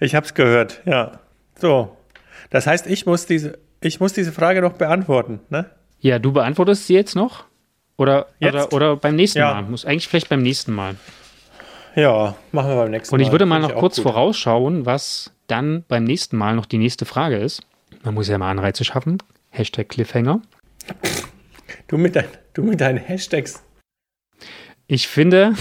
ich 0.00 0.14
habe 0.14 0.26
es 0.26 0.34
gehört, 0.34 0.82
ja. 0.84 1.20
So, 1.60 1.96
das 2.50 2.66
heißt, 2.66 2.86
ich 2.88 3.06
muss 3.06 3.26
diese, 3.26 3.58
ich 3.80 4.00
muss 4.00 4.12
diese 4.12 4.32
Frage 4.32 4.60
noch 4.60 4.72
beantworten, 4.72 5.40
ne? 5.48 5.70
Ja, 6.00 6.18
du 6.18 6.32
beantwortest 6.32 6.88
sie 6.88 6.94
jetzt 6.94 7.14
noch? 7.14 7.44
Oder, 7.96 8.26
Jetzt? 8.40 8.54
oder, 8.54 8.72
oder 8.72 8.96
beim 8.96 9.14
nächsten 9.14 9.38
Ja. 9.38 9.54
Mal? 9.54 9.62
Muss 9.62 9.84
eigentlich 9.84 10.08
vielleicht 10.08 10.28
beim 10.28 10.42
nächsten 10.42 10.72
Mal. 10.72 10.96
Ja, 11.94 12.36
machen 12.52 12.70
wir 12.70 12.76
beim 12.76 12.90
nächsten 12.90 13.14
Und 13.14 13.20
Mal. 13.20 13.26
ich 13.26 13.32
würde 13.32 13.46
mal 13.46 13.60
noch 13.60 13.74
kurz 13.74 13.96
gut. 13.96 14.04
vorausschauen, 14.04 14.86
was 14.86 15.32
dann 15.46 15.84
beim 15.88 16.04
nächsten 16.04 16.36
Mal 16.36 16.54
noch 16.56 16.66
die 16.66 16.78
nächste 16.78 17.04
Frage 17.04 17.36
ist. 17.36 17.62
Man 18.02 18.14
muss 18.14 18.28
ja 18.28 18.38
mal 18.38 18.50
Anreize 18.50 18.84
schaffen. 18.84 19.18
Hashtag 19.50 19.88
Cliffhanger. 19.90 20.40
Du 21.88 21.98
mit, 21.98 22.16
dein, 22.16 22.24
du 22.54 22.62
mit 22.62 22.80
deinen 22.80 22.96
Hashtags. 22.98 23.62
Ich 24.86 25.08
finde, 25.08 25.54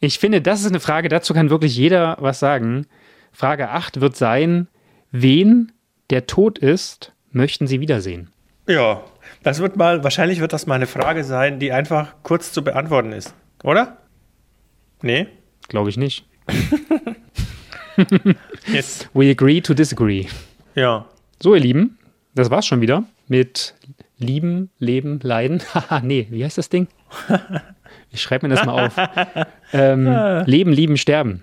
ich 0.00 0.18
finde, 0.18 0.42
das 0.42 0.60
ist 0.60 0.66
eine 0.66 0.80
Frage, 0.80 1.08
dazu 1.08 1.32
kann 1.34 1.50
wirklich 1.50 1.76
jeder 1.76 2.16
was 2.20 2.40
sagen. 2.40 2.86
Frage 3.32 3.70
8 3.70 4.00
wird 4.00 4.16
sein, 4.16 4.68
wen 5.12 5.72
der 6.10 6.26
tot 6.26 6.58
ist, 6.58 7.12
möchten 7.30 7.66
Sie 7.66 7.80
wiedersehen? 7.80 8.30
Ja, 8.68 9.02
das 9.42 9.60
wird 9.60 9.76
mal, 9.76 10.02
wahrscheinlich 10.04 10.40
wird 10.40 10.52
das 10.52 10.66
mal 10.66 10.74
eine 10.74 10.86
Frage 10.86 11.24
sein, 11.24 11.58
die 11.60 11.72
einfach 11.72 12.14
kurz 12.22 12.52
zu 12.52 12.62
beantworten 12.62 13.12
ist, 13.12 13.34
oder? 13.62 13.98
Nee? 15.02 15.28
Glaube 15.72 15.88
ich 15.88 15.96
nicht. 15.96 16.24
Yes. 18.72 19.06
We 19.12 19.30
agree 19.30 19.60
to 19.60 19.74
disagree. 19.74 20.26
Ja. 20.74 21.04
So, 21.42 21.54
ihr 21.54 21.60
Lieben, 21.60 21.98
das 22.34 22.50
war's 22.50 22.64
schon 22.66 22.80
wieder 22.80 23.04
mit 23.28 23.74
Lieben, 24.18 24.70
Leben, 24.78 25.20
Leiden. 25.22 25.60
Haha, 25.74 26.00
nee, 26.00 26.26
wie 26.30 26.44
heißt 26.44 26.58
das 26.58 26.68
Ding? 26.68 26.88
Ich 28.10 28.20
schreibe 28.20 28.46
mir 28.46 28.54
das 28.54 28.66
mal 28.66 28.86
auf. 28.86 28.96
Ähm, 29.72 30.04
Leben, 30.46 30.72
Lieben, 30.72 30.96
Sterben. 30.98 31.42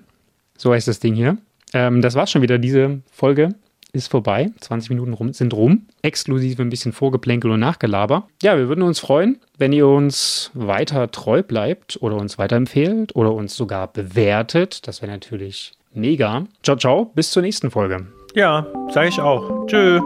So 0.57 0.71
heißt 0.71 0.87
das 0.87 0.99
Ding 0.99 1.15
hier. 1.15 1.37
Ähm, 1.73 2.01
das 2.01 2.13
war's 2.13 2.29
schon 2.31 2.43
wieder. 2.43 2.59
Diese 2.59 3.01
Folge 3.11 3.55
ist 3.91 4.09
vorbei. 4.09 4.51
20 4.59 4.89
Minuten 4.89 5.13
rum, 5.13 5.33
sind 5.33 5.53
rum. 5.53 5.87
Exklusive 6.01 6.61
ein 6.61 6.69
bisschen 6.69 6.93
Vorgeplänkel 6.93 7.51
und 7.51 7.59
Nachgelaber. 7.59 8.27
Ja, 8.41 8.57
wir 8.57 8.67
würden 8.67 8.83
uns 8.83 8.99
freuen, 8.99 9.39
wenn 9.57 9.73
ihr 9.73 9.87
uns 9.87 10.51
weiter 10.53 11.09
treu 11.11 11.43
bleibt 11.43 11.97
oder 12.01 12.15
uns 12.17 12.37
weiterempfehlt 12.37 13.15
oder 13.15 13.33
uns 13.33 13.55
sogar 13.55 13.87
bewertet. 13.91 14.87
Das 14.87 15.01
wäre 15.01 15.11
natürlich 15.11 15.73
mega. 15.93 16.45
Ciao, 16.63 16.77
ciao. 16.77 17.05
Bis 17.15 17.31
zur 17.31 17.41
nächsten 17.41 17.71
Folge. 17.71 18.07
Ja, 18.35 18.67
sage 18.91 19.09
ich 19.09 19.19
auch. 19.19 19.65
Tschö. 19.67 19.99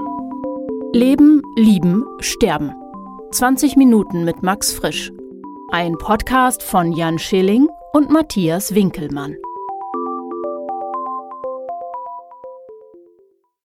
Leben, 0.94 1.42
Lieben, 1.58 2.06
Sterben. 2.20 2.72
20 3.32 3.76
Minuten 3.76 4.24
mit 4.24 4.44
Max 4.44 4.74
Frisch. 4.74 5.12
Ein 5.72 5.98
Podcast 5.98 6.62
von 6.62 6.94
Jan 6.94 7.18
Schilling 7.18 7.68
und 7.94 8.12
Matthias 8.12 8.76
Winkelmann. 8.76 9.36